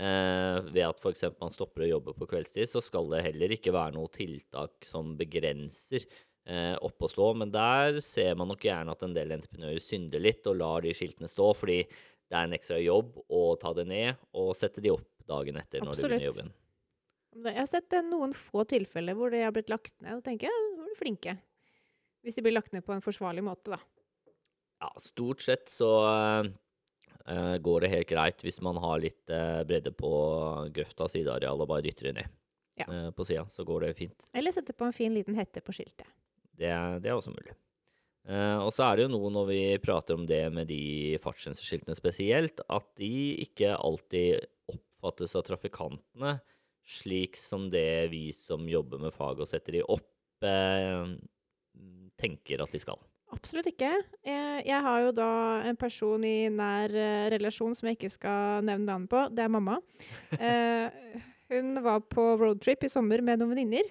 eh, 0.00 0.60
ved 0.70 0.84
at 0.86 1.02
f.eks. 1.02 1.26
man 1.40 1.52
stopper 1.52 1.84
å 1.84 1.90
jobbe 1.90 2.14
på 2.16 2.28
kveldstid, 2.30 2.70
så 2.70 2.80
skal 2.84 3.10
det 3.12 3.24
heller 3.26 3.52
ikke 3.56 3.74
være 3.76 3.96
noe 3.96 4.12
tiltak 4.12 4.88
som 4.88 5.12
begrenser 5.20 6.08
opp 6.48 7.04
og 7.04 7.10
stå. 7.12 7.26
Men 7.36 7.50
der 7.52 7.98
ser 8.00 8.32
man 8.40 8.48
nok 8.48 8.62
gjerne 8.64 8.94
at 8.94 9.02
en 9.04 9.12
del 9.16 9.34
entreprenører 9.34 9.82
synder 9.84 10.22
litt 10.22 10.46
og 10.48 10.56
lar 10.56 10.86
de 10.86 10.94
skiltene 10.96 11.28
stå, 11.28 11.50
fordi 11.58 11.82
det 12.28 12.36
er 12.36 12.48
en 12.48 12.56
ekstra 12.56 12.78
jobb 12.80 13.18
å 13.28 13.42
ta 13.60 13.72
det 13.76 13.86
ned 13.88 14.16
og 14.36 14.54
sette 14.56 14.84
de 14.84 14.92
opp 14.94 15.06
dagen 15.28 15.60
etter 15.60 15.84
når 15.84 15.96
de 15.96 16.04
begynner 16.04 16.28
jobben. 16.28 16.50
Jeg 17.44 17.60
har 17.60 17.68
sett 17.70 17.94
eh, 17.94 18.04
noen 18.04 18.32
få 18.36 18.64
tilfeller 18.68 19.16
hvor 19.16 19.32
de 19.32 19.42
har 19.44 19.52
blitt 19.54 19.70
lagt 19.72 19.94
ned, 20.02 20.18
og 20.18 20.24
tenker 20.26 20.48
jeg, 20.48 20.64
er 20.72 20.88
de 20.88 20.96
flinke. 20.98 21.36
Hvis 22.24 22.38
de 22.38 22.44
blir 22.44 22.56
lagt 22.56 22.72
ned 22.74 22.84
på 22.86 22.94
en 22.94 23.04
forsvarlig 23.04 23.44
måte, 23.46 23.76
da. 23.76 23.80
Ja, 24.82 24.90
stort 25.02 25.42
sett 25.42 25.70
så 25.72 25.90
uh, 26.08 27.56
går 27.62 27.84
det 27.84 27.92
helt 27.92 28.10
greit 28.10 28.42
hvis 28.46 28.60
man 28.62 28.78
har 28.78 29.00
litt 29.02 29.32
uh, 29.32 29.64
bredde 29.66 29.90
på 29.96 30.10
grøfta 30.74 31.08
sideareal 31.10 31.64
og 31.64 31.70
bare 31.70 31.84
dytter 31.86 32.10
det 32.10 32.14
ned 32.20 32.36
Ja. 32.78 32.86
uh, 32.86 33.08
på 33.14 33.26
sida, 33.26 33.46
så 33.50 33.66
går 33.66 33.86
det 33.86 33.94
fint. 33.98 34.26
Eller 34.38 34.54
sette 34.54 34.76
på 34.76 34.86
en 34.86 34.94
fin 34.94 35.14
liten 35.14 35.38
hette 35.38 35.62
på 35.64 35.74
skiltet. 35.74 36.06
Det, 36.58 36.74
det 37.04 37.10
er 37.10 37.16
også 37.16 37.32
mulig. 37.34 37.54
Uh, 38.28 38.60
og 38.60 38.74
så 38.76 38.84
er 38.84 38.98
det 38.98 39.06
jo 39.06 39.14
noe 39.14 39.30
når 39.32 39.46
vi 39.48 39.60
prater 39.80 40.18
om 40.18 40.26
det 40.28 40.42
med 40.52 40.68
de 40.68 41.16
fartsgrenseskiltene 41.24 41.96
spesielt, 41.96 42.60
at 42.68 42.88
de 43.00 43.12
ikke 43.46 43.72
alltid 43.72 44.44
oppfattes 44.68 45.32
av 45.38 45.46
trafikantene 45.46 46.36
slik 46.88 47.36
som 47.40 47.68
det 47.72 48.08
vi 48.12 48.28
som 48.36 48.64
jobber 48.68 49.00
med 49.00 49.14
faget 49.16 49.44
og 49.44 49.48
setter 49.48 49.78
de 49.78 49.84
opp, 49.84 50.08
uh, 50.44 51.14
tenker 52.20 52.64
at 52.64 52.74
de 52.74 52.82
skal. 52.82 53.00
Absolutt 53.32 53.68
ikke. 53.70 53.90
Jeg, 54.24 54.60
jeg 54.64 54.84
har 54.84 55.02
jo 55.04 55.14
da 55.16 55.30
en 55.68 55.76
person 55.80 56.24
i 56.24 56.50
nær 56.52 56.92
uh, 56.92 57.28
relasjon 57.32 57.76
som 57.76 57.88
jeg 57.88 57.96
ikke 57.96 58.12
skal 58.12 58.66
nevne 58.66 58.88
navnet 58.88 59.12
på. 59.12 59.24
Det 59.32 59.44
er 59.44 59.52
mamma. 59.52 59.78
Hun 61.48 61.80
var 61.80 62.04
på 62.12 62.24
roadtrip 62.36 62.84
i 62.84 62.92
sommer 62.92 63.24
med 63.24 63.40
noen 63.40 63.54
venninner. 63.54 63.88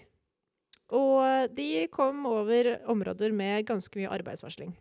Og 0.96 1.51
de 1.56 1.88
kom 1.91 2.24
over 2.29 2.77
områder 2.88 3.34
med 3.36 3.65
ganske 3.67 4.00
mye 4.00 4.12
arbeidsvarsling. 4.13 4.72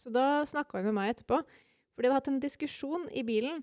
Så 0.00 0.12
da 0.12 0.46
snakka 0.48 0.78
hun 0.78 0.88
med 0.88 0.96
meg 0.96 1.12
etterpå, 1.12 1.42
for 1.92 2.00
de 2.00 2.08
hadde 2.08 2.16
hatt 2.16 2.30
en 2.32 2.40
diskusjon 2.40 3.04
i 3.12 3.24
bilen 3.26 3.60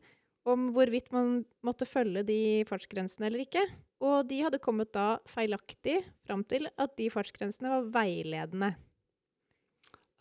om 0.48 0.70
hvorvidt 0.76 1.10
man 1.12 1.42
måtte 1.66 1.88
følge 1.90 2.24
de 2.28 2.42
fartsgrensene 2.70 3.28
eller 3.28 3.44
ikke. 3.44 3.64
Og 4.06 4.28
de 4.30 4.44
hadde 4.46 4.62
kommet 4.64 4.94
da 4.96 5.18
feilaktig 5.34 6.04
fram 6.28 6.46
til 6.48 6.70
at 6.78 6.94
de 7.00 7.10
fartsgrensene 7.12 7.72
var 7.74 7.88
veiledende. 7.96 8.76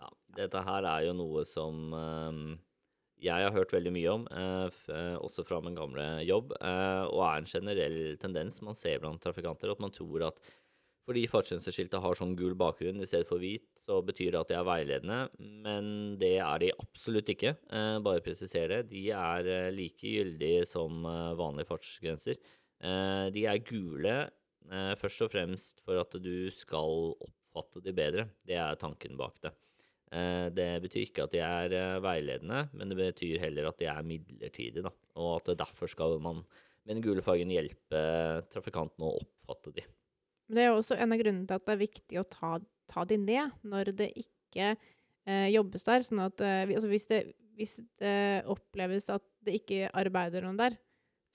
Ja, 0.00 0.08
dette 0.40 0.62
her 0.64 0.88
er 0.88 1.04
jo 1.06 1.12
noe 1.20 1.44
som 1.48 1.92
eh, 1.94 2.40
jeg 3.22 3.46
har 3.46 3.54
hørt 3.54 3.72
veldig 3.72 3.92
mye 3.94 4.12
om, 4.12 4.26
eh, 4.28 4.68
eh, 4.92 5.16
også 5.16 5.44
fra 5.46 5.60
min 5.64 5.76
gamle 5.76 6.04
jobb, 6.26 6.52
eh, 6.60 7.04
og 7.08 7.22
er 7.24 7.38
en 7.40 7.48
generell 7.48 8.16
tendens 8.20 8.60
man 8.62 8.76
ser 8.76 9.00
blant 9.00 9.22
trafikanter, 9.22 9.70
at 9.70 9.80
man 9.80 9.90
tror 9.90 10.26
at 10.28 10.40
fordi 11.06 11.22
fartsgrenseskiltet 11.30 12.02
har 12.02 12.18
sånn 12.18 12.34
gul 12.38 12.56
bakgrunn 12.58 12.98
i 13.02 13.06
stedet 13.06 13.28
for 13.28 13.38
hvit, 13.42 13.66
så 13.82 14.00
betyr 14.04 14.32
det 14.34 14.40
at 14.40 14.48
de 14.50 14.56
er 14.58 14.66
veiledende, 14.66 15.18
men 15.62 15.90
det 16.18 16.32
er 16.42 16.62
de 16.62 16.72
absolutt 16.82 17.30
ikke. 17.30 17.52
Eh, 17.70 17.98
bare 18.02 18.24
presisere. 18.24 18.80
De 18.90 19.04
er 19.14 19.50
eh, 19.52 19.68
like 19.74 20.02
gyldige 20.16 20.64
som 20.66 21.06
eh, 21.06 21.36
vanlige 21.38 21.70
fartsgrenser. 21.70 22.40
Eh, 22.82 23.26
de 23.36 23.44
er 23.46 23.62
gule 23.68 24.16
eh, 24.26 24.94
først 24.98 25.22
og 25.28 25.30
fremst 25.36 25.84
for 25.86 26.02
at 26.02 26.18
du 26.18 26.50
skal 26.54 27.14
oppfatte 27.22 27.84
de 27.86 27.94
bedre. 27.94 28.26
Det 28.42 28.58
er 28.58 28.80
tanken 28.80 29.14
bak 29.20 29.38
det. 29.46 29.54
Det 30.54 30.66
betyr 30.84 31.02
ikke 31.02 31.24
at 31.26 31.32
de 31.34 31.40
er 31.42 31.98
veiledende, 32.00 32.60
men 32.78 32.92
det 32.92 32.96
betyr 33.00 33.40
heller 33.42 33.66
at 33.68 33.80
de 33.80 33.88
er 33.90 34.06
midlertidige. 34.06 34.84
Da. 34.86 34.92
Og 35.18 35.40
at 35.40 35.50
derfor 35.58 35.90
skal 35.90 36.14
man 36.22 36.44
med 36.86 36.94
den 36.94 37.02
gule 37.02 37.24
fargen 37.26 37.50
hjelpe 37.50 38.02
trafikantene 38.54 39.08
å 39.08 39.18
oppfatte 39.18 39.74
de. 39.74 39.82
Men 40.46 40.58
det 40.58 40.64
er 40.64 40.70
jo 40.70 40.80
også 40.80 40.98
en 40.98 41.14
av 41.14 41.20
grunnene 41.20 41.48
til 41.48 41.58
at 41.58 41.66
det 41.66 41.74
er 41.74 41.82
viktig 41.82 42.20
å 42.20 42.28
ta, 42.30 42.52
ta 42.90 43.04
de 43.08 43.18
ned 43.18 43.54
når 43.66 43.92
det 43.98 44.10
ikke 44.14 44.74
eh, 44.74 45.48
jobbes 45.52 45.86
der. 45.88 46.04
Sånn 46.06 46.22
at 46.26 46.42
eh, 46.44 46.68
altså 46.68 46.90
hvis, 46.90 47.08
det, 47.10 47.22
hvis 47.58 47.78
det 48.02 48.18
oppleves 48.52 49.10
at 49.12 49.24
det 49.46 49.58
ikke 49.60 49.90
arbeider 49.96 50.46
noen 50.46 50.60
der, 50.60 50.78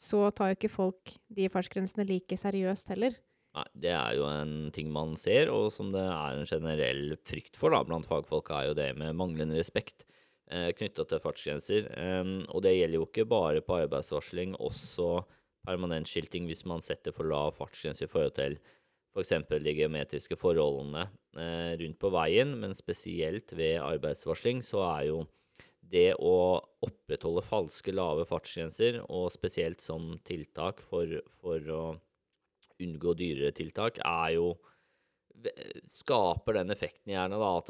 så 0.02 0.30
tar 0.34 0.52
jo 0.52 0.58
ikke 0.58 0.74
folk 0.74 1.14
de 1.30 1.50
fartsgrensene 1.52 2.08
like 2.10 2.38
seriøst 2.40 2.90
heller. 2.94 3.18
Nei, 3.52 3.66
det 3.84 3.92
er 3.92 4.16
jo 4.16 4.24
en 4.32 4.72
ting 4.72 4.88
man 4.94 5.18
ser, 5.20 5.52
og 5.52 5.68
som 5.76 5.92
det 5.92 6.02
er 6.08 6.40
en 6.40 6.48
generell 6.48 7.18
frykt 7.28 7.60
for 7.60 7.76
da, 7.76 7.82
blant 7.84 8.08
fagfolk, 8.08 8.50
er 8.56 8.70
jo 8.70 8.78
det 8.78 8.88
med 8.98 9.18
manglende 9.20 9.60
respekt 9.60 10.06
eh, 10.48 10.72
knytta 10.78 11.04
til 11.06 11.22
fartsgrenser. 11.24 11.92
Eh, 11.92 12.32
og 12.48 12.64
det 12.64 12.78
gjelder 12.78 13.02
jo 13.02 13.08
ikke 13.10 13.28
bare 13.30 13.64
på 13.66 13.82
arbeidsvarsling, 13.84 14.56
også 14.56 15.20
permanentskilting 15.68 16.48
hvis 16.50 16.64
man 16.66 16.82
setter 16.82 17.14
for 17.14 17.28
lav 17.28 17.54
fartsgrense 17.60 18.08
i 18.08 18.10
forhold 18.10 18.34
til 18.40 18.56
f.eks. 19.12 19.34
de 19.64 19.74
geometriske 19.76 20.38
forholdene 20.40 21.06
eh, 21.36 21.74
rundt 21.82 22.00
på 22.00 22.12
veien, 22.14 22.56
men 22.62 22.76
spesielt 22.78 23.52
ved 23.58 23.82
arbeidsvarsling 23.84 24.64
så 24.66 24.84
er 24.88 25.08
jo 25.10 25.22
det 25.92 26.14
å 26.16 26.62
opprettholde 26.86 27.44
falske 27.44 27.92
lave 27.92 28.24
fartsgrenser, 28.30 29.02
og 29.12 29.32
spesielt 29.34 29.84
som 29.84 30.14
tiltak 30.28 30.80
for, 30.88 31.18
for 31.42 31.72
å 31.76 31.84
unngå 32.82 33.16
dyrere 33.20 33.56
tiltak, 33.56 34.02
er 34.04 34.38
jo 34.40 34.52
Skaper 35.90 36.60
den 36.60 36.70
effekten 36.70 37.16
gjerne 37.16 37.38
da 37.42 37.48
at 37.58 37.70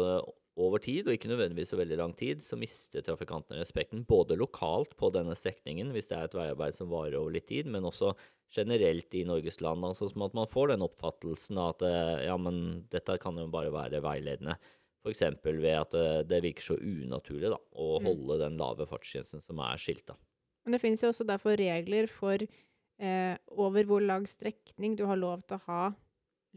over 0.59 0.81
tid, 0.83 1.07
og 1.07 1.15
ikke 1.15 1.29
nødvendigvis 1.31 1.69
så 1.71 1.77
veldig 1.79 1.97
lang 1.97 2.13
tid, 2.19 2.41
så 2.43 2.57
mister 2.59 3.03
trafikantene 3.05 3.61
respekten 3.61 4.03
både 4.07 4.35
lokalt 4.35 4.97
på 4.99 5.09
denne 5.15 5.35
strekningen, 5.37 5.93
hvis 5.95 6.09
det 6.09 6.17
er 6.17 6.27
et 6.27 6.35
veiarbeid 6.35 6.75
som 6.75 6.89
varer 6.91 7.15
over 7.19 7.31
litt 7.31 7.47
tid, 7.47 7.69
men 7.71 7.87
også 7.87 8.11
generelt 8.51 9.13
i 9.15 9.23
Norges 9.23 9.61
land. 9.63 9.85
Altså 9.87 10.09
som 10.11 10.25
at 10.27 10.35
man 10.35 10.49
får 10.51 10.73
den 10.73 10.83
oppfattelsen 10.83 11.57
av 11.61 11.75
at 11.77 11.85
eh, 11.87 12.25
ja, 12.27 12.35
men 12.37 12.83
dette 12.91 13.15
kan 13.23 13.39
jo 13.39 13.47
bare 13.53 13.71
være 13.71 14.01
veiledende. 14.03 14.57
F.eks. 15.01 15.23
ved 15.47 15.71
at 15.79 15.95
eh, 15.97 16.19
det 16.27 16.41
virker 16.43 16.67
så 16.73 16.77
unaturlig 16.77 17.49
da, 17.55 17.57
å 17.79 17.95
Mm. 18.01 18.09
holde 18.11 18.37
den 18.43 18.59
lave 18.59 18.85
fartsgrensen 18.91 19.41
som 19.41 19.59
er 19.63 19.79
skilta. 19.81 20.17
Men 20.65 20.75
det 20.75 20.81
finnes 20.83 21.01
jo 21.01 21.09
også 21.09 21.25
derfor 21.25 21.55
regler 21.57 22.11
for 22.11 22.37
eh, 22.43 23.37
over 23.55 23.87
hvor 23.89 24.03
lang 24.03 24.27
strekning 24.29 24.99
du 24.99 25.07
har 25.09 25.17
lov 25.17 25.41
til 25.47 25.57
å 25.57 25.65
ha 25.65 25.81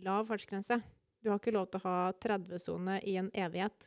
lav 0.05 0.27
fartsgrense. 0.29 0.83
Du 1.25 1.31
har 1.33 1.41
ikke 1.41 1.55
lov 1.57 1.71
til 1.73 1.81
å 1.81 1.89
ha 1.89 1.99
30-sone 2.21 2.99
i 3.09 3.17
en 3.17 3.31
evighet. 3.33 3.87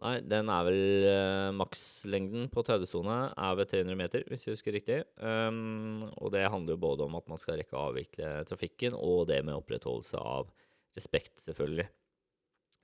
Nei, 0.00 0.14
den 0.24 0.48
er 0.48 0.64
vel 0.64 0.78
uh, 1.04 1.50
makslengden 1.52 2.46
på 2.52 2.62
30-sone 2.64 3.16
er 3.36 3.58
ved 3.58 3.68
300 3.68 3.98
meter, 4.00 4.24
hvis 4.30 4.46
jeg 4.46 4.56
husker 4.56 4.72
riktig. 4.72 5.02
Um, 5.20 6.06
og 6.16 6.32
det 6.32 6.46
handler 6.48 6.78
jo 6.78 6.84
både 6.86 7.04
om 7.04 7.18
at 7.18 7.28
man 7.28 7.40
skal 7.42 7.60
rekke 7.60 7.76
å 7.76 7.90
avvikle 7.90 8.32
trafikken, 8.48 8.96
og 8.96 9.26
det 9.28 9.42
med 9.44 9.58
opprettholdelse 9.58 10.16
av 10.16 10.48
respekt, 10.96 11.36
selvfølgelig. 11.44 11.90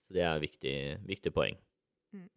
Så 0.04 0.18
det 0.18 0.26
er 0.28 0.44
viktig, 0.44 0.76
viktig 1.08 1.32
poeng. 1.34 1.56
Mm. 2.12 2.28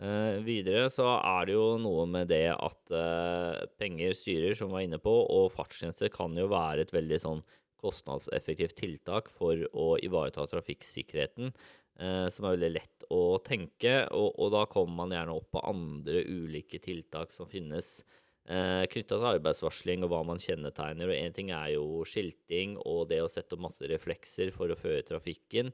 Uh, 0.00 0.40
videre 0.48 0.88
så 0.94 1.10
er 1.18 1.50
det 1.50 1.58
jo 1.58 1.68
noe 1.84 2.08
med 2.08 2.32
det 2.32 2.46
at 2.54 2.96
uh, 2.96 3.68
penger 3.76 4.16
styrer, 4.16 4.56
som 4.56 4.72
vi 4.72 4.78
var 4.78 4.88
inne 4.88 5.04
på, 5.04 5.12
og 5.12 5.52
fartstjenester 5.52 6.08
kan 6.16 6.32
jo 6.40 6.48
være 6.48 6.88
et 6.88 6.96
veldig 6.96 7.20
sånn 7.28 7.44
kostnadseffektivt 7.80 8.76
tiltak 8.78 9.30
for 9.34 9.66
å 9.72 9.88
ivareta 10.04 10.46
trafikksikkerheten, 10.50 11.52
eh, 12.00 12.26
som 12.32 12.46
er 12.46 12.56
veldig 12.56 12.72
lett 12.76 13.08
å 13.14 13.38
tenke. 13.44 14.00
Og, 14.14 14.32
og 14.38 14.54
da 14.54 14.64
kommer 14.70 15.04
man 15.04 15.14
gjerne 15.16 15.36
opp 15.38 15.50
på 15.54 15.64
andre 15.66 16.24
ulike 16.26 16.80
tiltak 16.84 17.34
som 17.34 17.50
finnes 17.50 18.00
eh, 18.48 18.84
knytta 18.90 19.16
til 19.16 19.30
arbeidsvarsling 19.34 20.04
og 20.04 20.12
hva 20.12 20.24
man 20.26 20.42
kjennetegner. 20.42 21.12
Og 21.12 21.20
én 21.20 21.36
ting 21.36 21.52
er 21.54 21.74
jo 21.76 22.02
skilting 22.08 22.76
og 22.84 23.08
det 23.12 23.22
å 23.24 23.30
sette 23.32 23.56
opp 23.56 23.66
masse 23.68 23.88
reflekser 23.90 24.52
for 24.54 24.72
å 24.72 24.78
føre 24.78 25.06
trafikken. 25.06 25.72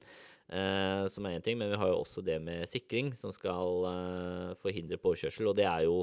Eh, 0.53 1.07
som 1.09 1.25
er 1.25 1.39
én 1.39 1.45
ting, 1.45 1.57
men 1.57 1.73
vi 1.73 1.81
har 1.81 1.89
jo 1.89 2.03
også 2.03 2.23
det 2.25 2.37
med 2.45 2.69
sikring, 2.69 3.15
som 3.17 3.33
skal 3.33 3.89
eh, 3.89 4.55
forhindre 4.61 5.01
påkjørsel. 5.01 5.49
Og 5.51 5.57
det 5.57 5.69
er 5.71 5.87
jo 5.89 6.03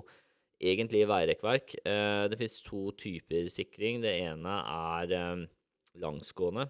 egentlig 0.61 1.05
veirekkverk. 1.09 1.75
Eh, 1.85 2.23
det 2.29 2.39
finnes 2.39 2.61
to 2.65 2.89
typer 2.97 3.49
sikring. 3.53 4.01
Det 4.03 4.13
ene 4.23 4.57
er 4.61 5.15
eh, 5.17 5.43
langsgående, 5.99 6.67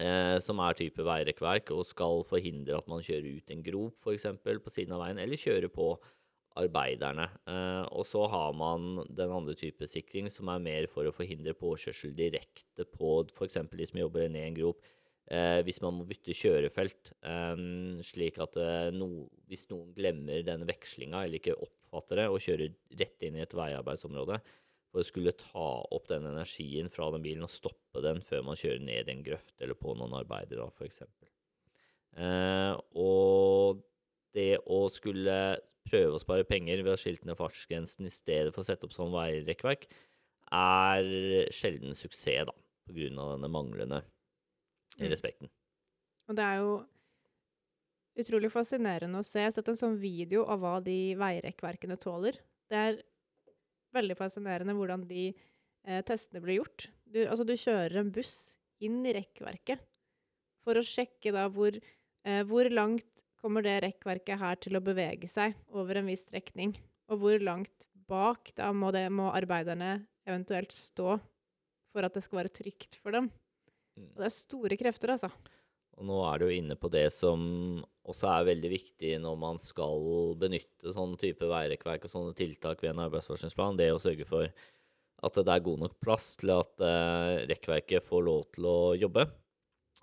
eh, 0.00 0.36
som 0.44 0.60
er 0.62 0.78
type 0.78 1.04
veirekkverk 1.06 1.72
og 1.74 1.86
skal 1.88 2.22
forhindre 2.28 2.78
at 2.78 2.88
man 2.90 3.02
kjører 3.04 3.40
ut 3.40 3.54
en 3.54 3.64
grop 3.66 4.06
f.eks. 4.06 4.28
på 4.44 4.74
siden 4.74 4.94
av 4.96 5.04
veien, 5.04 5.22
eller 5.22 5.40
kjører 5.40 5.72
på 5.72 5.92
arbeiderne. 6.58 7.28
Eh, 7.50 7.84
og 7.94 8.06
så 8.08 8.24
har 8.30 8.54
man 8.56 9.02
den 9.08 9.32
andre 9.34 9.54
type 9.58 9.86
sikring, 9.90 10.30
som 10.32 10.50
er 10.52 10.62
mer 10.62 10.86
for 10.90 11.06
å 11.06 11.14
forhindre 11.14 11.56
påkjørsel 11.58 12.14
direkte 12.18 12.86
på 12.94 13.20
f.eks. 13.34 13.58
de 13.72 13.90
som 13.90 14.00
jobber 14.02 14.30
ned 14.30 14.50
en 14.50 14.62
grop. 14.62 14.86
Eh, 15.28 15.60
hvis 15.66 15.82
man 15.84 15.98
må 15.98 16.06
bytte 16.08 16.32
kjørefelt, 16.36 17.12
eh, 17.28 17.58
slik 18.06 18.38
at 18.40 18.56
eh, 18.62 18.88
no, 18.96 19.26
hvis 19.50 19.66
noen 19.68 19.92
glemmer 19.96 20.40
den 20.46 20.64
vekslinga 20.68 21.26
eller 21.26 21.42
ikke 21.42 21.58
oppfatter 21.58 22.22
det, 22.22 22.30
og 22.32 22.40
kjører 22.40 22.72
rett 23.02 23.26
inn 23.28 23.36
i 23.36 23.44
et 23.44 23.52
veiarbeidsområde, 23.56 24.40
for 24.88 25.02
å 25.02 25.06
skulle 25.06 25.34
ta 25.36 25.66
opp 25.94 26.08
den 26.08 26.26
energien 26.30 26.88
fra 26.92 27.10
den 27.14 27.24
bilen 27.24 27.44
og 27.46 27.52
stoppe 27.52 28.02
den 28.04 28.22
før 28.24 28.44
man 28.46 28.58
kjører 28.58 28.80
ned 28.84 29.08
i 29.10 29.14
en 29.14 29.24
grøft 29.26 29.60
eller 29.60 29.76
på 29.78 29.94
noen 29.98 30.16
arbeidere, 30.18 30.68
f.eks. 30.72 31.02
Eh, 32.18 32.74
og 32.98 33.82
det 34.36 34.58
å 34.68 34.80
skulle 34.92 35.38
prøve 35.88 36.16
å 36.16 36.22
spare 36.22 36.46
penger 36.48 36.82
ved 36.84 36.94
å 36.94 37.00
skilte 37.00 37.28
ned 37.28 37.38
fartsgrensen 37.38 38.08
i 38.08 38.12
stedet 38.12 38.52
for 38.54 38.62
å 38.64 38.68
sette 38.68 38.88
opp 38.88 38.94
sånn 38.96 39.12
veirekkverk, 39.14 39.88
er 40.52 41.04
sjelden 41.52 41.96
suksess, 41.96 42.46
da, 42.48 42.54
av 42.88 43.34
denne 43.36 43.50
manglende 43.52 44.02
Mm. 44.98 45.10
respekten. 45.12 45.50
Og 46.28 46.36
det 46.36 46.44
er 46.44 46.56
jo 46.58 46.72
utrolig 48.18 48.50
fascinerende 48.50 49.20
å 49.20 49.24
se. 49.26 49.38
Jeg 49.38 49.46
har 49.46 49.54
sett 49.54 49.68
en 49.68 49.78
sånn 49.78 49.98
video 50.00 50.44
av 50.50 50.58
hva 50.60 50.78
de 50.82 51.14
veirekkverkene 51.14 51.98
tåler. 52.02 52.40
Det 52.68 52.76
er 52.76 53.02
veldig 53.96 54.16
fascinerende 54.18 54.74
hvordan 54.76 55.04
de 55.08 55.28
eh, 55.32 56.02
testene 56.06 56.42
blir 56.44 56.60
gjort. 56.60 56.88
Du, 57.08 57.22
altså, 57.24 57.46
du 57.46 57.54
kjører 57.56 58.00
en 58.02 58.12
buss 58.14 58.36
inn 58.84 59.00
i 59.08 59.14
rekkverket 59.16 59.82
for 60.64 60.78
å 60.78 60.84
sjekke 60.84 61.32
da 61.34 61.46
hvor, 61.52 61.78
eh, 62.26 62.42
hvor 62.48 62.68
langt 62.72 63.06
kommer 63.38 63.64
det 63.64 63.78
rekkverket 63.84 64.40
her 64.40 64.58
til 64.60 64.78
å 64.78 64.84
bevege 64.84 65.30
seg 65.30 65.56
over 65.70 66.00
en 66.00 66.08
viss 66.10 66.24
strekning, 66.26 66.74
og 67.08 67.22
hvor 67.22 67.42
langt 67.42 67.86
bak 68.08 68.50
da 68.58 68.70
må, 68.74 68.90
det, 68.94 69.06
må 69.14 69.30
arbeiderne 69.30 70.00
eventuelt 70.28 70.74
stå 70.74 71.18
for 71.92 72.04
at 72.04 72.16
det 72.16 72.24
skal 72.24 72.42
være 72.42 72.56
trygt 72.60 72.98
for 73.02 73.14
dem. 73.14 73.30
Mm. 73.96 74.10
Og 74.10 74.20
det 74.20 74.28
er 74.28 74.34
store 74.34 74.78
krefter, 74.80 75.14
altså. 75.14 75.30
Og 75.98 76.06
nå 76.06 76.18
er 76.28 76.38
du 76.38 76.46
jo 76.46 76.54
inne 76.54 76.76
på 76.78 76.90
det 76.94 77.08
som 77.14 77.40
også 78.08 78.28
er 78.30 78.48
veldig 78.52 78.70
viktig 78.70 79.16
når 79.20 79.38
man 79.40 79.58
skal 79.60 80.34
benytte 80.38 80.94
sånn 80.94 81.16
type 81.20 81.48
veirekkverk 81.50 82.06
og 82.06 82.12
sånne 82.12 82.36
tiltak 82.38 82.84
ved 82.84 82.94
en 82.94 83.02
arbeidsforskningsplan, 83.08 83.78
det 83.80 83.90
å 83.92 84.00
sørge 84.02 84.26
for 84.28 84.46
at 85.26 85.34
det 85.34 85.50
er 85.50 85.64
god 85.66 85.82
nok 85.82 85.96
plass 85.98 86.30
til 86.38 86.52
at 86.54 86.84
eh, 86.84 87.44
rekkverket 87.50 88.06
får 88.06 88.24
lov 88.28 88.44
til 88.54 88.68
å 88.70 88.78
jobbe. 88.98 89.26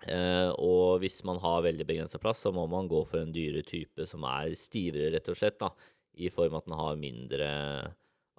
Eh, 0.04 0.50
og 0.60 1.00
hvis 1.00 1.22
man 1.24 1.40
har 1.40 1.64
veldig 1.64 1.86
begrensa 1.88 2.20
plass, 2.20 2.42
så 2.44 2.52
må 2.52 2.66
man 2.68 2.90
gå 2.90 3.00
for 3.08 3.22
en 3.22 3.32
dyre 3.32 3.64
type 3.64 4.04
som 4.10 4.26
er 4.28 4.52
stivere, 4.60 5.14
rett 5.14 5.30
og 5.32 5.38
slett. 5.40 5.56
da, 5.62 5.72
I 6.20 6.28
form 6.32 6.52
av 6.52 6.60
at 6.60 6.68
den 6.68 6.76
har 6.76 7.00
mindre 7.00 7.48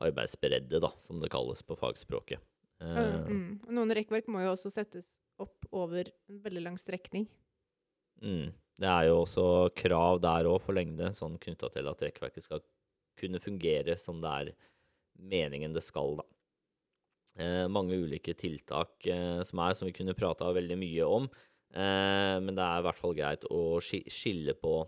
arbeidsbredde, 0.06 0.84
da, 0.84 0.92
som 1.02 1.18
det 1.24 1.32
kalles 1.34 1.66
på 1.66 1.80
fagspråket. 1.80 2.46
Eh, 2.86 3.02
mm. 3.26 3.74
Noen 3.74 3.98
rekkverk 3.98 4.30
må 4.30 4.46
jo 4.46 4.54
også 4.54 4.70
settes 4.74 5.18
opp 5.42 5.66
over 5.74 6.14
en 6.30 6.42
veldig 6.46 6.64
lang 6.70 6.78
strekning. 6.82 7.26
Mm. 8.22 8.48
Det 8.78 8.90
er 8.92 9.08
jo 9.10 9.22
også 9.24 9.44
krav 9.78 10.20
der 10.22 10.46
òg 10.46 10.60
for 10.62 10.78
lengde, 10.78 11.10
sånn 11.18 11.40
knytta 11.42 11.72
til 11.74 11.88
at 11.90 12.02
rekkverket 12.06 12.46
skal 12.46 12.62
kunne 13.18 13.42
fungere 13.42 13.96
som 13.98 14.20
det 14.22 14.34
er 14.34 14.52
meningen 15.18 15.74
det 15.74 15.82
skal, 15.86 16.20
da. 16.20 16.28
Eh, 17.38 17.66
mange 17.70 17.98
ulike 17.98 18.34
tiltak 18.38 19.06
eh, 19.10 19.42
som 19.46 19.62
er, 19.66 19.74
som 19.78 19.90
vi 19.90 19.96
kunne 19.98 20.18
prata 20.18 20.50
veldig 20.54 20.78
mye 20.78 21.10
om. 21.10 21.28
Eh, 21.74 22.38
men 22.42 22.54
det 22.58 22.64
er 22.64 22.82
i 22.82 22.86
hvert 22.86 23.02
fall 23.02 23.18
greit 23.18 23.44
å 23.50 23.80
ski 23.84 24.04
skille 24.14 24.56
på 24.58 24.80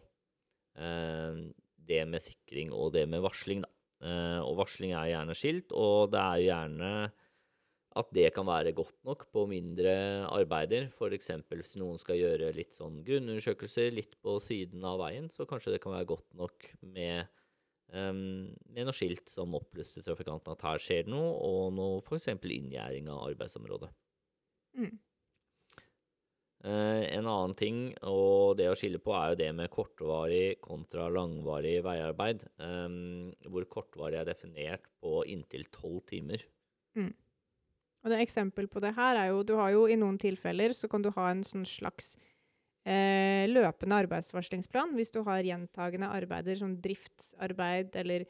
eh, 0.78 1.42
det 1.90 2.02
med 2.10 2.24
sikring 2.24 2.74
og 2.74 2.94
det 2.94 3.06
med 3.10 3.26
varsling, 3.26 3.66
da. 3.66 3.74
Eh, 4.00 4.40
og 4.46 4.62
varsling 4.62 4.94
er 4.96 5.12
gjerne 5.12 5.36
skilt, 5.36 5.74
og 5.76 6.14
det 6.14 6.22
er 6.22 6.46
gjerne 6.46 6.92
at 7.98 8.12
det 8.14 8.28
kan 8.36 8.46
være 8.46 8.74
godt 8.78 8.98
nok 9.08 9.26
på 9.34 9.46
mindre 9.50 9.94
arbeider. 10.30 10.90
F.eks. 10.94 11.32
hvis 11.50 11.76
noen 11.82 11.98
skal 12.02 12.20
gjøre 12.20 12.52
litt 12.54 12.78
sånn 12.78 13.02
grunnundersøkelser 13.06 13.90
litt 13.96 14.14
på 14.22 14.38
siden 14.44 14.86
av 14.86 15.00
veien, 15.02 15.30
så 15.34 15.48
kanskje 15.50 15.74
det 15.74 15.82
kan 15.84 15.96
være 15.96 16.12
godt 16.12 16.28
nok 16.38 16.70
med, 16.86 17.30
um, 17.90 18.50
med 18.70 18.86
noe 18.86 18.96
skilt 18.96 19.32
som 19.32 19.58
opplyser 19.58 20.06
trafikanten 20.06 20.54
at 20.54 20.66
her 20.68 20.82
skjer 20.84 21.08
det 21.08 21.14
noe, 21.16 21.32
og 21.34 21.72
noe 21.78 22.02
f.eks. 22.06 22.30
inngjerding 22.38 23.10
av 23.10 23.26
arbeidsområdet. 23.32 23.90
Mm. 24.78 24.92
Uh, 26.60 27.02
en 27.08 27.26
annen 27.32 27.56
ting, 27.58 27.80
og 28.06 28.60
det 28.60 28.68
å 28.70 28.76
skille 28.78 29.00
på, 29.02 29.16
er 29.16 29.32
jo 29.32 29.40
det 29.40 29.50
med 29.58 29.72
kortvarig 29.74 30.60
kontra 30.62 31.08
langvarig 31.10 31.80
veiarbeid. 31.88 32.46
Um, 32.62 33.32
hvor 33.50 33.66
kortvarig 33.72 34.22
er 34.22 34.30
definert 34.30 34.86
på 35.02 35.24
inntil 35.26 35.66
tolv 35.74 36.04
timer. 36.12 36.46
Og 38.04 38.14
det 38.14 38.22
eksempel 38.24 38.70
på 38.72 38.82
det 38.84 38.94
her 38.96 39.18
er 39.20 39.32
jo 39.34 39.44
Du 39.44 39.56
har 39.60 39.74
jo 39.76 39.86
i 39.88 39.98
noen 40.00 40.18
tilfeller 40.22 40.74
så 40.76 40.88
kan 40.92 41.04
du 41.04 41.12
ha 41.16 41.30
en 41.32 41.44
sånn 41.44 41.66
slags 41.68 42.14
eh, 42.88 43.44
løpende 43.50 43.98
arbeidsvarslingsplan 44.06 44.96
hvis 44.98 45.12
du 45.16 45.22
har 45.28 45.44
gjentagende 45.44 46.12
arbeider 46.16 46.60
som 46.60 46.78
driftsarbeid 46.84 47.98
eller 48.00 48.26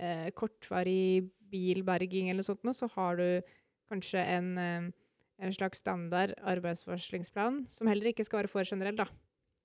eh, 0.00 0.30
kortvarig 0.36 1.28
bilberging 1.50 2.30
eller 2.30 2.46
sånt 2.46 2.62
noe, 2.64 2.76
så 2.76 2.88
har 2.94 3.18
du 3.20 3.56
kanskje 3.90 4.22
en, 4.22 4.52
eh, 4.58 4.88
en 5.40 5.56
slags 5.56 5.82
standard 5.82 6.34
arbeidsvarslingsplan 6.40 7.64
som 7.68 7.90
heller 7.90 8.12
ikke 8.12 8.26
skal 8.26 8.42
være 8.44 8.52
for 8.52 8.64
generell, 8.64 8.96
da. 8.96 9.08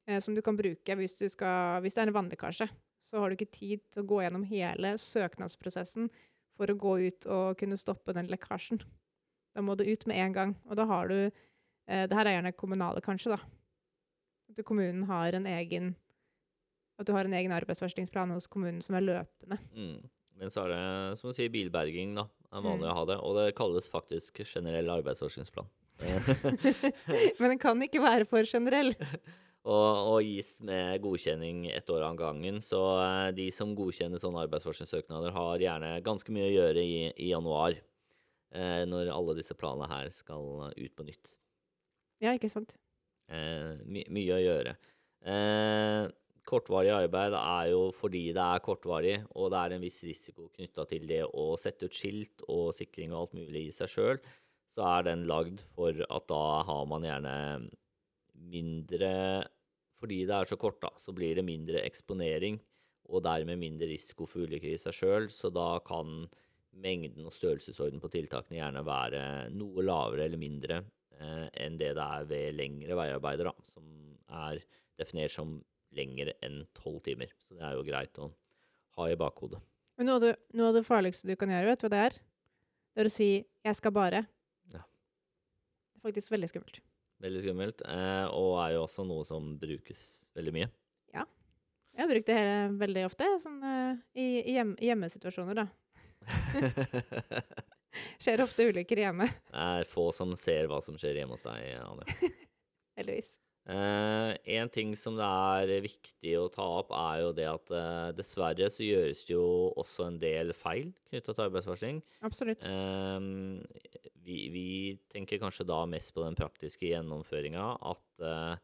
Eh, 0.07 0.19
som 0.21 0.35
du 0.35 0.41
kan 0.45 0.57
bruke 0.57 0.97
hvis, 0.99 1.17
du 1.17 1.29
skal, 1.29 1.81
hvis 1.81 1.97
det 1.97 2.03
er 2.03 2.11
en 2.11 2.19
vannlekkasje. 2.19 2.69
Så 3.05 3.21
har 3.21 3.29
du 3.29 3.37
ikke 3.37 3.53
tid 3.53 3.83
til 3.93 4.01
å 4.03 4.09
gå 4.09 4.21
gjennom 4.23 4.45
hele 4.49 4.95
søknadsprosessen 5.01 6.09
for 6.57 6.71
å 6.71 6.79
gå 6.79 6.93
ut 7.05 7.27
og 7.29 7.57
kunne 7.59 7.77
stoppe 7.77 8.15
den 8.17 8.29
lekkasjen. 8.31 8.81
Da 9.55 9.63
må 9.63 9.75
du 9.79 9.85
ut 9.87 10.05
med 10.09 10.19
en 10.19 10.33
gang. 10.35 10.55
Og 10.69 10.75
da 10.79 10.85
har 10.89 11.07
du 11.11 11.17
eh, 11.25 12.05
Det 12.07 12.15
her 12.17 12.27
er 12.27 12.37
gjerne 12.37 12.55
kommunale, 12.57 13.01
kanskje, 13.05 13.35
da. 13.37 13.39
At 14.51 14.65
kommunen 14.67 15.03
har 15.09 15.33
en 15.37 15.47
egen 15.49 15.95
At 16.99 17.07
du 17.07 17.13
har 17.15 17.27
en 17.27 17.33
egen 17.35 17.51
arbeidsvarslingsplan 17.51 18.31
hos 18.31 18.47
kommunen 18.47 18.81
som 18.83 18.95
er 18.95 19.03
løpende. 19.03 19.57
Mm. 19.75 20.03
Men 20.35 20.51
så 20.51 20.65
er 20.65 20.71
det, 20.73 21.17
som 21.19 21.31
du 21.31 21.35
sier, 21.35 21.51
bilberging, 21.51 22.13
da. 22.15 22.27
Det 22.45 22.59
er 22.59 22.63
vanlig 22.63 22.85
Mm. 22.87 22.91
å 22.91 22.95
ha 22.95 23.05
det. 23.09 23.17
Og 23.23 23.35
det 23.39 23.55
kalles 23.55 23.87
faktisk 23.91 24.43
generell 24.43 24.89
arbeidsvarslingsplan. 24.93 25.67
Men 27.39 27.49
den 27.55 27.59
kan 27.59 27.81
ikke 27.83 28.01
være 28.03 28.27
for 28.27 28.43
generell. 28.47 28.93
og, 29.65 30.11
og 30.11 30.21
gis 30.23 30.57
med 30.63 31.01
godkjenning 31.03 31.65
ett 31.71 31.89
år 31.89 32.03
av 32.07 32.15
gangen. 32.19 32.61
Så 32.63 32.79
eh, 33.03 33.31
de 33.35 33.49
som 33.55 33.75
godkjenner 33.75 34.19
sånne 34.21 34.43
arbeidsvarslingssøknader, 34.47 35.31
har 35.35 35.63
gjerne 35.63 35.91
ganske 36.05 36.31
mye 36.35 36.47
å 36.49 36.55
gjøre 36.55 36.83
i, 36.83 36.97
i 37.15 37.31
januar. 37.31 37.75
Eh, 38.55 38.83
når 38.87 39.11
alle 39.11 39.35
disse 39.35 39.55
planene 39.57 39.87
her 39.91 40.11
skal 40.13 40.69
ut 40.71 40.93
på 40.95 41.05
nytt. 41.07 41.33
Ja, 42.23 42.31
ikke 42.31 42.51
sant? 42.51 42.77
Eh, 43.27 43.81
my, 43.83 44.05
mye 44.15 44.37
å 44.37 44.43
gjøre. 44.43 44.75
Eh, 45.25 46.05
kortvarig 46.47 46.93
arbeid 46.93 47.35
er 47.35 47.71
jo 47.73 47.89
fordi 47.97 48.29
det 48.35 48.45
er 48.45 48.63
kortvarig, 48.63 49.17
og 49.35 49.49
det 49.51 49.61
er 49.61 49.75
en 49.75 49.83
viss 49.83 49.99
risiko 50.05 50.47
knytta 50.53 50.85
til 50.87 51.07
det 51.09 51.23
å 51.25 51.47
sette 51.59 51.89
ut 51.89 51.97
skilt 51.97 52.45
og 52.47 52.69
sikring 52.77 53.11
og 53.11 53.23
alt 53.23 53.35
mulig 53.41 53.65
i 53.67 53.75
seg 53.75 53.91
sjøl, 53.91 54.21
så 54.75 54.85
er 54.93 55.09
den 55.09 55.25
lagd 55.27 55.63
for 55.73 56.05
at 56.05 56.29
da 56.29 56.45
har 56.67 56.87
man 56.91 57.07
gjerne 57.07 57.35
mindre 58.35 59.11
Fordi 59.95 60.25
det 60.27 60.35
er 60.35 60.49
så 60.49 60.57
kort, 60.59 60.81
da, 60.83 60.89
så 60.99 61.13
blir 61.15 61.37
det 61.39 61.45
mindre 61.47 61.79
eksponering, 61.87 62.57
og 63.07 63.23
dermed 63.23 63.57
mindre 63.57 63.87
risiko 63.87 64.27
for 64.27 64.43
ulykker 64.43 64.73
i 64.73 64.77
seg 64.77 64.93
sjøl, 64.93 65.29
så 65.31 65.47
da 65.49 65.79
kan 65.87 66.27
mengden 66.81 67.27
og 67.27 67.33
størrelsesorden 67.33 68.01
på 68.03 68.11
tiltakene 68.13 68.59
gjerne 68.59 68.83
være 68.85 69.21
noe 69.55 69.83
lavere 69.85 70.25
eller 70.27 70.41
mindre 70.41 70.81
eh, 71.19 71.45
enn 71.65 71.77
det 71.79 71.93
det 71.97 72.05
er 72.05 72.27
ved 72.29 72.57
lengre 72.57 72.97
veiarbeider, 72.99 73.49
da, 73.51 73.69
som 73.71 73.85
er 74.45 74.61
definert 74.99 75.33
som 75.33 75.57
lengre 75.95 76.35
enn 76.43 76.63
tolv 76.75 77.01
timer. 77.05 77.31
Så 77.45 77.55
det 77.55 77.63
er 77.63 77.77
jo 77.77 77.85
greit 77.87 78.19
å 78.19 78.29
ha 78.99 79.09
i 79.11 79.19
bakhodet. 79.19 79.61
Men 79.95 80.09
noe 80.11 80.21
det, 80.23 80.33
noe 80.55 80.71
av 80.71 80.79
det 80.79 80.87
farligste 80.87 81.29
du 81.29 81.35
kan 81.39 81.51
gjøre, 81.51 81.69
vet 81.71 81.83
du 81.83 81.87
hva 81.87 81.93
det 81.93 82.01
er? 82.09 82.17
Det 82.95 83.03
er 83.03 83.09
å 83.09 83.11
si 83.11 83.29
'jeg 83.63 83.75
skal 83.75 83.91
bare'. 83.91 84.25
Ja. 84.73 84.83
Det 84.83 85.99
er 85.99 86.03
faktisk 86.03 86.31
veldig 86.31 86.49
skummelt. 86.51 86.81
Veldig 87.23 87.41
skummelt, 87.43 87.81
eh, 87.87 88.27
og 88.27 88.59
er 88.59 88.75
jo 88.75 88.83
også 88.83 89.07
noe 89.07 89.23
som 89.25 89.57
brukes 89.57 90.25
veldig 90.35 90.53
mye. 90.53 90.69
Ja. 91.13 91.23
Jeg 91.95 92.03
har 92.03 92.11
brukt 92.11 92.27
det 92.27 92.79
veldig 92.79 93.05
ofte 93.07 93.25
sånn, 93.39 93.63
eh, 93.63 93.97
i, 94.15 94.25
i 94.43 94.55
hjem, 94.57 94.75
hjemmesituasjoner. 94.75 95.55
da. 95.55 95.67
Skjer 98.21 98.43
ofte 98.43 98.67
ulykker 98.69 99.05
hjemme, 99.05 99.29
Det 99.53 99.63
er 99.79 99.89
få 99.89 100.09
som 100.15 100.35
ser 100.39 100.69
hva 100.71 100.81
som 100.83 100.97
skjer 100.99 101.21
hjemme 101.21 101.37
hos 101.37 101.45
deg, 101.45 101.73
Anne. 101.81 102.05
heldigvis. 102.99 103.33
Uh, 103.65 104.35
en 104.53 104.69
ting 104.69 104.91
som 104.93 105.15
det 105.17 105.25
er 105.25 105.81
viktig 105.81 106.35
å 106.37 106.49
ta 106.53 106.65
opp, 106.83 106.91
er 106.93 107.23
jo 107.23 107.31
det 107.33 107.47
at 107.49 107.71
uh, 107.73 108.11
dessverre 108.13 108.67
så 108.69 108.85
gjøres 108.85 109.23
det 109.25 109.33
jo 109.33 109.47
også 109.81 110.05
en 110.11 110.19
del 110.21 110.53
feil 110.53 110.91
knytta 111.09 111.33
til 111.33 111.45
arbeidsvarsling. 111.47 112.03
Absolutt. 112.27 112.67
Uh, 112.69 113.57
vi, 114.21 114.37
vi 114.53 114.67
tenker 115.09 115.41
kanskje 115.41 115.65
da 115.65 115.81
mest 115.89 116.13
på 116.13 116.21
den 116.21 116.37
praktiske 116.37 116.91
gjennomføringa, 116.91 117.65
at 117.89 118.61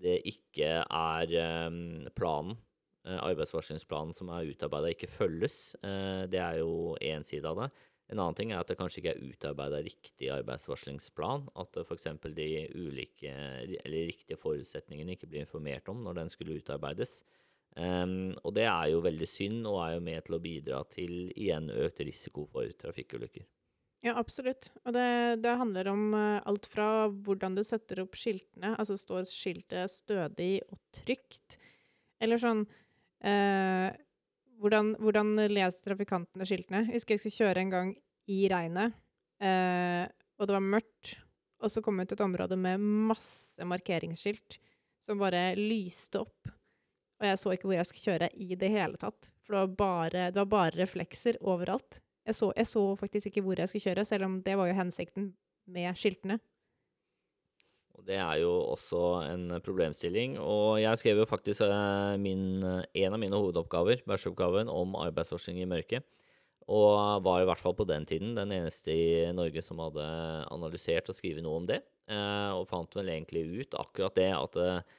det 0.00 0.14
ikke 0.28 0.70
er 0.84 1.32
planen, 2.16 2.56
arbeidsvarslingsplanen 3.06 4.14
som 4.16 4.30
er 4.34 4.48
utarbeida, 4.50 4.92
ikke 4.92 5.10
følges. 5.10 5.74
Eh, 5.82 6.24
det 6.32 6.40
er 6.42 6.60
jo 6.60 6.96
én 7.00 7.26
side 7.26 7.48
av 7.48 7.60
det. 7.62 7.70
En 8.12 8.20
annen 8.22 8.36
ting 8.38 8.52
er 8.52 8.60
at 8.62 8.70
det 8.70 8.78
kanskje 8.78 9.02
ikke 9.02 9.14
er 9.16 9.32
utarbeida 9.32 9.80
riktig 9.82 10.30
arbeidsvarslingsplan. 10.34 11.48
At 11.58 11.78
f.eks. 11.82 12.06
de 12.36 12.50
ulike, 12.74 13.32
eller 13.82 14.12
riktige 14.12 14.38
forutsetningene 14.38 15.16
ikke 15.16 15.30
blir 15.30 15.42
informert 15.42 15.90
om 15.90 16.04
når 16.06 16.20
den 16.20 16.30
skulle 16.30 16.60
utarbeides. 16.60 17.18
Og 17.76 18.54
det 18.56 18.64
er 18.64 18.92
jo 18.92 19.02
veldig 19.04 19.26
synd, 19.28 19.66
og 19.68 19.82
er 19.82 19.96
jo 19.96 20.04
med 20.06 20.22
til 20.24 20.38
å 20.38 20.40
bidra 20.40 20.78
til 20.94 21.26
igjen 21.34 21.66
økt 21.74 21.98
risiko 22.06 22.46
for 22.48 22.70
trafikkulykker. 22.78 23.44
Ja, 24.06 24.14
absolutt. 24.20 24.68
Og 24.84 24.94
det, 24.94 25.06
det 25.42 25.56
handler 25.58 25.88
om 25.90 26.10
eh, 26.14 26.40
alt 26.46 26.66
fra 26.70 27.08
hvordan 27.10 27.56
du 27.56 27.62
setter 27.66 28.04
opp 28.04 28.16
skiltene, 28.18 28.74
altså 28.76 28.98
står 29.00 29.26
skiltet 29.30 29.90
stødig 29.90 30.60
og 30.68 30.78
trygt, 30.94 31.56
eller 32.22 32.40
sånn 32.40 32.66
eh, 33.26 33.88
hvordan, 34.60 34.94
hvordan 35.02 35.34
leser 35.52 35.84
trafikantene 35.84 36.46
skiltene? 36.48 36.84
Jeg 36.86 37.00
husker 37.00 37.16
jeg 37.16 37.24
skulle 37.24 37.40
kjøre 37.40 37.64
en 37.64 37.72
gang 37.74 37.92
i 38.32 38.40
regnet, 38.50 38.96
eh, 39.42 40.04
og 40.36 40.48
det 40.48 40.56
var 40.56 40.70
mørkt, 40.74 41.16
og 41.62 41.72
så 41.72 41.82
kom 41.84 42.00
jeg 42.00 42.10
til 42.10 42.18
et 42.18 42.26
område 42.26 42.58
med 42.60 42.82
masse 43.10 43.64
markeringsskilt 43.64 44.58
som 45.02 45.20
bare 45.20 45.54
lyste 45.58 46.20
opp. 46.24 46.50
Og 47.16 47.28
jeg 47.30 47.38
så 47.40 47.54
ikke 47.54 47.70
hvor 47.70 47.78
jeg 47.78 47.88
skulle 47.88 48.10
kjøre 48.10 48.32
i 48.34 48.58
det 48.58 48.72
hele 48.74 49.00
tatt, 49.00 49.30
for 49.46 49.54
det 49.54 49.62
var 49.62 49.76
bare, 49.78 50.26
det 50.34 50.42
var 50.42 50.52
bare 50.52 50.76
reflekser 50.76 51.38
overalt. 51.40 52.00
Jeg 52.26 52.34
så, 52.34 52.50
jeg 52.58 52.68
så 52.68 52.82
faktisk 52.98 53.30
ikke 53.30 53.44
hvor 53.46 53.60
jeg 53.60 53.70
skulle 53.70 53.86
kjøre, 53.86 54.04
selv 54.04 54.26
om 54.26 54.40
det 54.44 54.56
var 54.58 54.68
jo 54.68 54.76
hensikten 54.76 55.30
med 55.70 55.98
skiltene. 55.98 56.40
Det 58.04 58.18
er 58.20 58.42
jo 58.42 58.50
også 58.74 59.00
en 59.30 59.48
problemstilling. 59.64 60.36
Og 60.42 60.82
jeg 60.82 61.00
skrev 61.00 61.22
jo 61.22 61.28
faktisk 61.28 61.64
eh, 61.64 62.16
min, 62.20 62.60
en 62.62 63.16
av 63.16 63.22
mine 63.22 63.38
hovedoppgaver, 63.38 64.04
bacheloroppgaven, 64.06 64.68
om 64.72 64.98
arbeidsforskning 65.00 65.62
i 65.62 65.70
mørket. 65.70 66.04
Og 66.66 67.22
var 67.22 67.40
i 67.40 67.46
hvert 67.46 67.62
fall 67.62 67.76
på 67.78 67.86
den 67.86 68.04
tiden 68.10 68.34
den 68.34 68.52
eneste 68.52 68.90
i 68.90 69.32
Norge 69.34 69.62
som 69.62 69.80
hadde 69.84 70.04
analysert 70.50 71.08
og 71.12 71.16
skrevet 71.16 71.44
noe 71.46 71.62
om 71.62 71.68
det. 71.70 71.80
Eh, 72.10 72.52
og 72.54 72.68
fant 72.70 72.92
vel 72.98 73.10
egentlig 73.14 73.46
ut 73.62 73.76
akkurat 73.78 74.18
det 74.18 74.30
at 74.34 74.60
eh, 74.62 74.94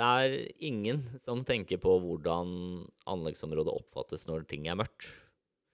det 0.00 0.10
er 0.24 0.34
ingen 0.64 1.02
som 1.24 1.42
tenker 1.44 1.80
på 1.80 1.98
hvordan 2.00 2.52
anleggsområdet 3.10 3.74
oppfattes 3.74 4.26
når 4.28 4.46
ting 4.48 4.68
er 4.70 4.78
mørkt. 4.80 5.08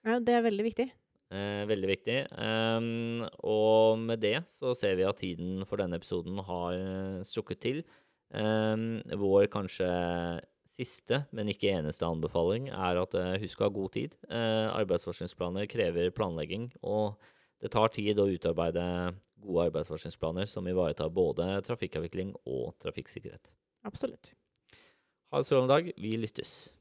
Ja, 0.06 0.18
det 0.22 0.34
er 0.34 0.46
veldig 0.46 0.66
viktig. 0.66 0.86
Eh, 1.34 1.64
veldig 1.66 1.88
viktig. 1.90 2.18
Ehm, 2.38 3.24
og 3.42 3.98
med 3.98 4.20
det 4.22 4.36
så 4.54 4.76
ser 4.78 4.94
vi 4.98 5.06
at 5.08 5.18
tiden 5.18 5.64
for 5.66 5.82
denne 5.82 5.98
episoden 5.98 6.38
har 6.46 6.76
eh, 6.78 7.24
strukket 7.26 7.62
til. 7.64 7.80
Ehm, 8.34 9.02
vår 9.18 9.48
kanskje 9.50 9.88
siste, 10.76 11.24
men 11.34 11.50
ikke 11.50 11.72
eneste 11.72 12.06
anbefaling 12.06 12.68
er 12.70 13.00
at 13.00 13.16
eh, 13.18 13.40
husk 13.42 13.58
å 13.58 13.66
ha 13.66 13.74
god 13.74 13.94
tid. 13.96 14.14
Eh, 14.30 14.68
arbeidsforskningsplaner 14.70 15.66
krever 15.72 16.14
planlegging, 16.14 16.70
og 16.86 17.18
det 17.62 17.72
tar 17.74 17.90
tid 17.90 18.20
å 18.22 18.28
utarbeide 18.30 18.86
gode 19.42 19.66
arbeidsforskningsplaner 19.70 20.46
som 20.46 20.68
ivaretar 20.70 21.10
både 21.10 21.56
trafikkavvikling 21.66 22.36
og 22.44 22.76
trafikksikkerhet. 22.82 23.50
Absolutt. 23.88 24.34
Ha 25.32 25.42
en 25.42 25.46
strålende 25.46 25.74
dag. 25.74 25.92
Vi 25.98 26.14
lyttes. 26.20 26.75